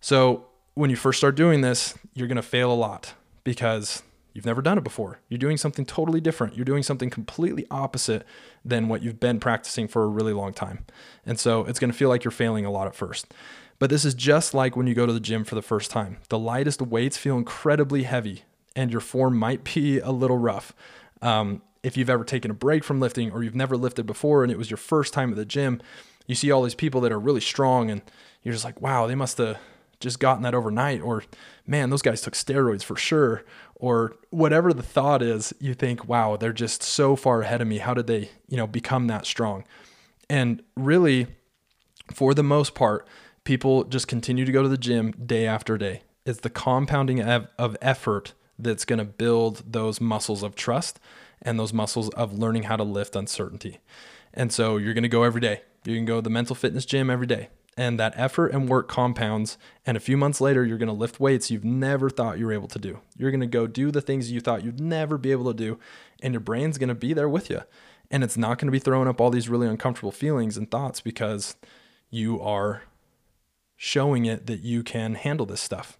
So, 0.00 0.46
when 0.74 0.90
you 0.90 0.96
first 0.96 1.18
start 1.18 1.34
doing 1.34 1.60
this, 1.60 1.98
you're 2.14 2.28
going 2.28 2.36
to 2.36 2.42
fail 2.42 2.70
a 2.70 2.74
lot 2.74 3.14
because 3.42 4.02
You've 4.32 4.46
never 4.46 4.62
done 4.62 4.78
it 4.78 4.84
before. 4.84 5.20
You're 5.28 5.38
doing 5.38 5.56
something 5.56 5.84
totally 5.84 6.20
different. 6.20 6.54
You're 6.54 6.64
doing 6.64 6.82
something 6.82 7.10
completely 7.10 7.66
opposite 7.70 8.24
than 8.64 8.88
what 8.88 9.02
you've 9.02 9.18
been 9.18 9.40
practicing 9.40 9.88
for 9.88 10.04
a 10.04 10.08
really 10.08 10.32
long 10.32 10.52
time. 10.52 10.84
And 11.26 11.40
so 11.40 11.64
it's 11.64 11.80
going 11.80 11.90
to 11.90 11.96
feel 11.96 12.08
like 12.08 12.24
you're 12.24 12.30
failing 12.30 12.64
a 12.64 12.70
lot 12.70 12.86
at 12.86 12.94
first. 12.94 13.32
But 13.78 13.90
this 13.90 14.04
is 14.04 14.14
just 14.14 14.54
like 14.54 14.76
when 14.76 14.86
you 14.86 14.94
go 14.94 15.06
to 15.06 15.12
the 15.12 15.20
gym 15.20 15.44
for 15.44 15.54
the 15.54 15.62
first 15.62 15.90
time. 15.90 16.18
The 16.28 16.38
lightest 16.38 16.82
weights 16.82 17.16
feel 17.16 17.36
incredibly 17.36 18.02
heavy, 18.04 18.42
and 18.76 18.90
your 18.90 19.00
form 19.00 19.36
might 19.36 19.64
be 19.74 19.98
a 19.98 20.10
little 20.10 20.38
rough. 20.38 20.74
Um, 21.22 21.62
if 21.82 21.96
you've 21.96 22.10
ever 22.10 22.24
taken 22.24 22.50
a 22.50 22.54
break 22.54 22.84
from 22.84 23.00
lifting 23.00 23.30
or 23.30 23.42
you've 23.42 23.54
never 23.54 23.76
lifted 23.76 24.04
before 24.04 24.42
and 24.42 24.50
it 24.52 24.58
was 24.58 24.70
your 24.70 24.76
first 24.76 25.12
time 25.12 25.30
at 25.30 25.36
the 25.36 25.44
gym, 25.44 25.80
you 26.26 26.34
see 26.34 26.50
all 26.50 26.62
these 26.62 26.74
people 26.74 27.00
that 27.00 27.12
are 27.12 27.20
really 27.20 27.40
strong, 27.40 27.90
and 27.90 28.02
you're 28.42 28.52
just 28.52 28.64
like, 28.64 28.80
wow, 28.80 29.06
they 29.06 29.14
must 29.14 29.38
have 29.38 29.58
just 30.00 30.20
gotten 30.20 30.42
that 30.42 30.54
overnight 30.54 31.00
or 31.00 31.24
man 31.66 31.90
those 31.90 32.02
guys 32.02 32.20
took 32.20 32.34
steroids 32.34 32.82
for 32.82 32.96
sure 32.96 33.44
or 33.74 34.16
whatever 34.30 34.72
the 34.72 34.82
thought 34.82 35.22
is 35.22 35.52
you 35.58 35.74
think 35.74 36.06
wow 36.08 36.36
they're 36.36 36.52
just 36.52 36.82
so 36.82 37.16
far 37.16 37.42
ahead 37.42 37.60
of 37.60 37.68
me. 37.68 37.78
How 37.78 37.94
did 37.94 38.06
they 38.06 38.30
you 38.48 38.56
know 38.56 38.66
become 38.66 39.06
that 39.08 39.26
strong? 39.26 39.64
And 40.30 40.62
really 40.76 41.26
for 42.12 42.34
the 42.34 42.42
most 42.42 42.74
part 42.74 43.06
people 43.44 43.84
just 43.84 44.08
continue 44.08 44.44
to 44.44 44.52
go 44.52 44.62
to 44.62 44.68
the 44.68 44.78
gym 44.78 45.12
day 45.12 45.46
after 45.46 45.78
day. 45.78 46.02
It's 46.26 46.40
the 46.40 46.50
compounding 46.50 47.22
of, 47.22 47.76
effort 47.80 48.34
that's 48.58 48.84
going 48.84 48.98
to 48.98 49.04
build 49.04 49.62
those 49.72 50.00
muscles 50.00 50.42
of 50.42 50.54
trust 50.54 51.00
and 51.40 51.58
those 51.58 51.72
muscles 51.72 52.10
of 52.10 52.38
learning 52.38 52.64
how 52.64 52.76
to 52.76 52.82
lift 52.82 53.16
uncertainty. 53.16 53.78
And 54.34 54.52
so 54.52 54.76
you're 54.76 54.92
going 54.92 55.04
to 55.04 55.08
go 55.08 55.22
every 55.22 55.40
day. 55.40 55.62
You 55.84 55.94
can 55.94 56.04
go 56.04 56.16
to 56.16 56.22
the 56.22 56.28
mental 56.28 56.54
fitness 56.54 56.84
gym 56.84 57.08
every 57.08 57.26
day 57.26 57.48
and 57.78 57.98
that 57.98 58.12
effort 58.16 58.48
and 58.48 58.68
work 58.68 58.88
compounds. 58.88 59.56
And 59.86 59.96
a 59.96 60.00
few 60.00 60.16
months 60.16 60.40
later, 60.40 60.64
you're 60.64 60.78
going 60.78 60.88
to 60.88 60.92
lift 60.92 61.20
weights 61.20 61.48
you've 61.48 61.64
never 61.64 62.10
thought 62.10 62.36
you 62.36 62.46
were 62.46 62.52
able 62.52 62.66
to 62.68 62.78
do. 62.78 62.98
You're 63.16 63.30
going 63.30 63.40
to 63.40 63.46
go 63.46 63.68
do 63.68 63.92
the 63.92 64.00
things 64.00 64.32
you 64.32 64.40
thought 64.40 64.64
you'd 64.64 64.80
never 64.80 65.16
be 65.16 65.30
able 65.30 65.44
to 65.44 65.56
do, 65.56 65.78
and 66.20 66.34
your 66.34 66.40
brain's 66.40 66.76
going 66.76 66.88
to 66.88 66.94
be 66.96 67.12
there 67.14 67.28
with 67.28 67.48
you. 67.48 67.62
And 68.10 68.24
it's 68.24 68.36
not 68.36 68.58
going 68.58 68.66
to 68.66 68.72
be 68.72 68.80
throwing 68.80 69.06
up 69.06 69.20
all 69.20 69.30
these 69.30 69.48
really 69.48 69.68
uncomfortable 69.68 70.10
feelings 70.10 70.56
and 70.56 70.68
thoughts 70.68 71.00
because 71.00 71.56
you 72.10 72.40
are 72.40 72.82
showing 73.76 74.26
it 74.26 74.46
that 74.46 74.60
you 74.60 74.82
can 74.82 75.14
handle 75.14 75.46
this 75.46 75.60
stuff. 75.60 75.98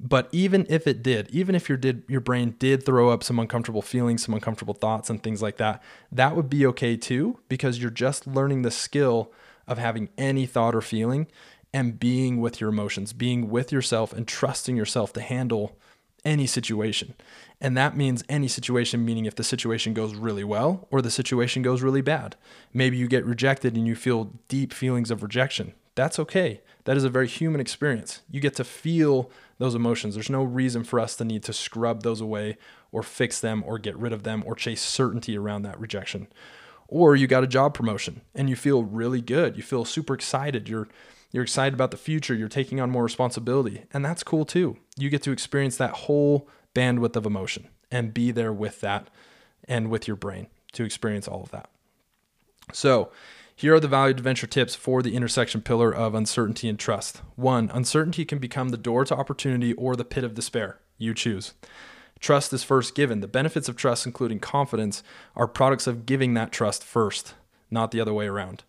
But 0.00 0.28
even 0.30 0.64
if 0.68 0.86
it 0.86 1.02
did, 1.02 1.28
even 1.30 1.54
if 1.54 1.68
your 1.68 1.78
did 1.78 2.04
your 2.08 2.20
brain 2.20 2.54
did 2.58 2.84
throw 2.84 3.10
up 3.10 3.24
some 3.24 3.38
uncomfortable 3.38 3.82
feelings, 3.82 4.24
some 4.24 4.34
uncomfortable 4.34 4.74
thoughts 4.74 5.10
and 5.10 5.22
things 5.22 5.42
like 5.42 5.56
that, 5.56 5.82
that 6.12 6.36
would 6.36 6.48
be 6.48 6.64
okay 6.66 6.96
too 6.96 7.40
because 7.48 7.80
you're 7.80 7.90
just 7.90 8.26
learning 8.26 8.62
the 8.62 8.70
skill 8.70 9.32
of 9.66 9.78
having 9.78 10.08
any 10.16 10.46
thought 10.46 10.74
or 10.74 10.80
feeling 10.80 11.26
and 11.72 11.98
being 11.98 12.40
with 12.40 12.60
your 12.60 12.70
emotions, 12.70 13.12
being 13.12 13.50
with 13.50 13.72
yourself 13.72 14.12
and 14.12 14.26
trusting 14.26 14.76
yourself 14.76 15.12
to 15.12 15.20
handle 15.20 15.76
any 16.24 16.46
situation. 16.46 17.14
And 17.60 17.76
that 17.76 17.96
means 17.96 18.24
any 18.28 18.48
situation, 18.48 19.04
meaning 19.04 19.26
if 19.26 19.34
the 19.34 19.44
situation 19.44 19.94
goes 19.94 20.14
really 20.14 20.44
well 20.44 20.86
or 20.90 21.02
the 21.02 21.10
situation 21.10 21.62
goes 21.62 21.82
really 21.82 22.00
bad. 22.00 22.36
Maybe 22.72 22.96
you 22.96 23.08
get 23.08 23.24
rejected 23.24 23.76
and 23.76 23.86
you 23.86 23.96
feel 23.96 24.32
deep 24.46 24.72
feelings 24.72 25.10
of 25.10 25.22
rejection. 25.22 25.74
That's 25.94 26.18
okay. 26.20 26.60
That 26.84 26.96
is 26.96 27.04
a 27.04 27.10
very 27.10 27.26
human 27.26 27.60
experience. 27.60 28.22
You 28.30 28.40
get 28.40 28.54
to 28.56 28.64
feel 28.64 29.30
those 29.58 29.74
emotions. 29.74 30.14
There's 30.14 30.30
no 30.30 30.42
reason 30.42 30.84
for 30.84 31.00
us 31.00 31.16
to 31.16 31.24
need 31.24 31.42
to 31.44 31.52
scrub 31.52 32.02
those 32.02 32.20
away 32.20 32.56
or 32.92 33.02
fix 33.02 33.40
them 33.40 33.62
or 33.66 33.78
get 33.78 33.96
rid 33.96 34.12
of 34.12 34.22
them 34.22 34.42
or 34.46 34.54
chase 34.54 34.82
certainty 34.82 35.36
around 35.36 35.62
that 35.62 35.78
rejection 35.78 36.28
or 36.88 37.14
you 37.14 37.26
got 37.26 37.44
a 37.44 37.46
job 37.46 37.74
promotion 37.74 38.22
and 38.34 38.48
you 38.48 38.56
feel 38.56 38.82
really 38.82 39.20
good. 39.20 39.56
You 39.56 39.62
feel 39.62 39.84
super 39.84 40.14
excited. 40.14 40.68
You're 40.68 40.88
you're 41.30 41.42
excited 41.42 41.74
about 41.74 41.90
the 41.90 41.98
future. 41.98 42.34
You're 42.34 42.48
taking 42.48 42.80
on 42.80 42.90
more 42.90 43.04
responsibility, 43.04 43.84
and 43.92 44.02
that's 44.02 44.22
cool 44.22 44.46
too. 44.46 44.78
You 44.96 45.10
get 45.10 45.22
to 45.24 45.30
experience 45.30 45.76
that 45.76 45.90
whole 45.90 46.48
bandwidth 46.74 47.16
of 47.16 47.26
emotion 47.26 47.68
and 47.92 48.14
be 48.14 48.30
there 48.30 48.52
with 48.52 48.80
that 48.80 49.08
and 49.68 49.90
with 49.90 50.08
your 50.08 50.16
brain 50.16 50.46
to 50.72 50.84
experience 50.84 51.28
all 51.28 51.42
of 51.42 51.50
that. 51.50 51.68
So, 52.72 53.10
here 53.58 53.74
are 53.74 53.80
the 53.80 53.88
value 53.88 54.14
adventure 54.14 54.46
tips 54.46 54.76
for 54.76 55.02
the 55.02 55.16
intersection 55.16 55.60
pillar 55.60 55.92
of 55.92 56.14
uncertainty 56.14 56.68
and 56.68 56.78
trust. 56.78 57.22
One, 57.34 57.68
uncertainty 57.74 58.24
can 58.24 58.38
become 58.38 58.68
the 58.68 58.76
door 58.76 59.04
to 59.06 59.16
opportunity 59.16 59.72
or 59.72 59.96
the 59.96 60.04
pit 60.04 60.22
of 60.22 60.34
despair. 60.34 60.78
You 60.96 61.12
choose. 61.12 61.54
Trust 62.20 62.52
is 62.52 62.62
first 62.62 62.94
given. 62.94 63.18
The 63.18 63.26
benefits 63.26 63.68
of 63.68 63.74
trust, 63.74 64.06
including 64.06 64.38
confidence, 64.38 65.02
are 65.34 65.48
products 65.48 65.88
of 65.88 66.06
giving 66.06 66.34
that 66.34 66.52
trust 66.52 66.84
first, 66.84 67.34
not 67.68 67.90
the 67.90 68.00
other 68.00 68.14
way 68.14 68.28
around. 68.28 68.62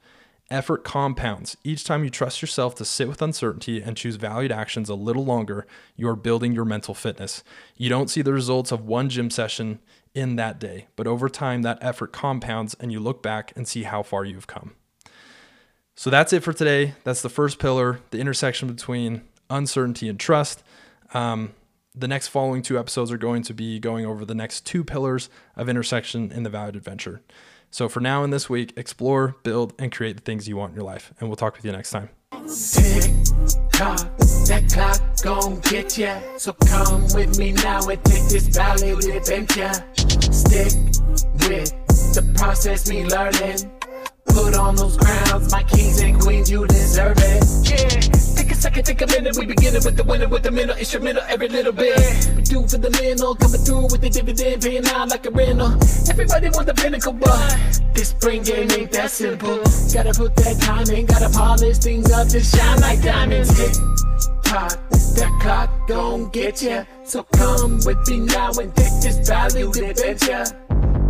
Effort 0.51 0.83
compounds. 0.83 1.57
Each 1.63 1.83
time 1.83 2.03
you 2.03 2.09
trust 2.09 2.41
yourself 2.41 2.73
to 2.75 2.85
sit 2.85 3.07
with 3.07 3.21
uncertainty 3.21 3.81
and 3.81 3.95
choose 3.95 4.15
valued 4.15 4.51
actions 4.51 4.89
a 4.89 4.95
little 4.95 5.23
longer, 5.23 5.67
you 5.95 6.07
are 6.09 6.15
building 6.15 6.53
your 6.53 6.65
mental 6.65 6.95
fitness. 6.95 7.43
You 7.77 7.89
don't 7.89 8.09
see 8.09 8.23
the 8.23 8.33
results 8.33 8.71
of 8.71 8.85
one 8.85 9.09
gym 9.09 9.29
session 9.29 9.79
in 10.15 10.37
that 10.37 10.59
day, 10.59 10.87
but 10.95 11.05
over 11.05 11.29
time, 11.29 11.61
that 11.61 11.77
effort 11.81 12.11
compounds 12.11 12.73
and 12.79 12.91
you 12.91 12.99
look 12.99 13.21
back 13.21 13.53
and 13.55 13.67
see 13.67 13.83
how 13.83 14.01
far 14.01 14.25
you've 14.25 14.47
come. 14.47 14.73
So 15.95 16.09
that's 16.09 16.33
it 16.33 16.43
for 16.43 16.53
today. 16.53 16.95
That's 17.03 17.21
the 17.21 17.29
first 17.29 17.59
pillar, 17.59 17.99
the 18.09 18.19
intersection 18.19 18.67
between 18.69 19.21
uncertainty 19.51 20.09
and 20.09 20.19
trust. 20.19 20.63
Um, 21.13 21.53
the 21.93 22.07
next 22.07 22.29
following 22.29 22.61
two 22.61 22.79
episodes 22.79 23.11
are 23.11 23.17
going 23.17 23.43
to 23.43 23.53
be 23.53 23.79
going 23.79 24.05
over 24.05 24.23
the 24.25 24.33
next 24.33 24.65
two 24.65 24.83
pillars 24.83 25.29
of 25.55 25.69
intersection 25.69 26.31
in 26.31 26.43
the 26.43 26.49
valued 26.49 26.75
adventure. 26.75 27.21
So 27.71 27.87
for 27.87 27.99
now 27.99 28.23
and 28.23 28.33
this 28.33 28.49
week, 28.49 28.73
explore, 28.75 29.35
build, 29.43 29.73
and 29.77 29.91
create 29.91 30.15
the 30.15 30.23
things 30.23 30.47
you 30.47 30.57
want 30.57 30.71
in 30.71 30.75
your 30.75 30.85
life. 30.85 31.13
And 31.19 31.29
we'll 31.29 31.35
talk 31.35 31.55
with 31.55 31.65
you 31.65 31.71
next 31.71 31.91
time. 31.91 32.09
That 34.49 34.69
clock 34.73 34.99
gon' 35.23 35.59
get 35.61 35.97
ya. 35.97 36.19
So 36.37 36.53
come 36.53 37.03
with 37.13 37.37
me 37.37 37.51
now 37.51 37.87
and 37.87 38.03
take 38.03 38.27
this 38.27 38.47
valued 38.47 39.05
adventure. 39.05 39.71
Stick 40.31 40.73
with 41.45 41.69
the 42.15 42.33
process, 42.35 42.89
me 42.89 43.05
learning. 43.05 43.71
Put 44.25 44.55
on 44.55 44.75
those 44.75 44.97
crowns, 44.97 45.51
my 45.51 45.63
kings 45.63 46.01
and 46.01 46.19
queens, 46.19 46.49
you 46.49 46.65
deserve 46.65 47.18
take 48.99 49.09
a 49.09 49.21
minute. 49.21 49.37
We 49.37 49.45
beginning 49.45 49.83
with 49.83 49.95
the 49.95 50.03
winner 50.03 50.27
with 50.27 50.43
the 50.43 50.51
middle 50.51 50.75
instrumental 50.75 51.23
every 51.27 51.47
little 51.47 51.71
bit. 51.71 52.31
We 52.35 52.41
do 52.43 52.67
for 52.67 52.77
the 52.77 52.89
middle, 52.89 53.35
coming 53.35 53.61
through 53.61 53.83
with 53.83 54.01
the 54.01 54.09
dividend, 54.09 54.61
paying 54.61 54.85
out 54.87 55.09
like 55.09 55.25
a 55.25 55.31
rental. 55.31 55.71
Everybody 56.09 56.49
want 56.49 56.67
the 56.67 56.73
pinnacle, 56.73 57.13
but 57.13 57.81
this 57.93 58.09
spring 58.09 58.43
game 58.43 58.69
ain't 58.71 58.91
that 58.91 59.11
simple. 59.11 59.57
Gotta 59.93 60.13
put 60.13 60.35
that 60.37 60.59
time 60.61 60.89
in, 60.95 61.05
gotta 61.05 61.29
polish 61.29 61.77
things 61.77 62.11
up 62.11 62.27
to 62.29 62.39
shine 62.39 62.79
like 62.81 63.01
diamonds. 63.01 63.55
Tick 63.55 63.73
tock, 64.43 64.77
that 64.89 65.39
clock 65.41 65.87
gon' 65.87 66.29
get 66.29 66.61
ya. 66.61 66.83
So 67.03 67.23
come 67.23 67.79
with 67.85 68.07
me 68.09 68.19
now 68.19 68.51
and 68.59 68.75
take 68.75 68.95
this 69.01 69.27
valued 69.27 69.77
adventure. 69.77 70.45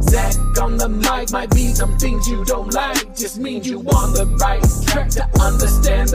Zach 0.01 0.33
on 0.61 0.77
the 0.77 0.87
mic 0.87 1.31
might 1.31 1.49
be 1.51 1.67
some 1.73 1.97
things 1.97 2.27
you 2.27 2.45
don't 2.45 2.73
like, 2.73 3.15
just 3.15 3.37
means 3.37 3.67
you 3.67 3.79
on 3.79 4.13
the 4.13 4.25
right 4.39 4.63
track 4.87 5.09
to 5.09 5.23
understand 5.41 6.09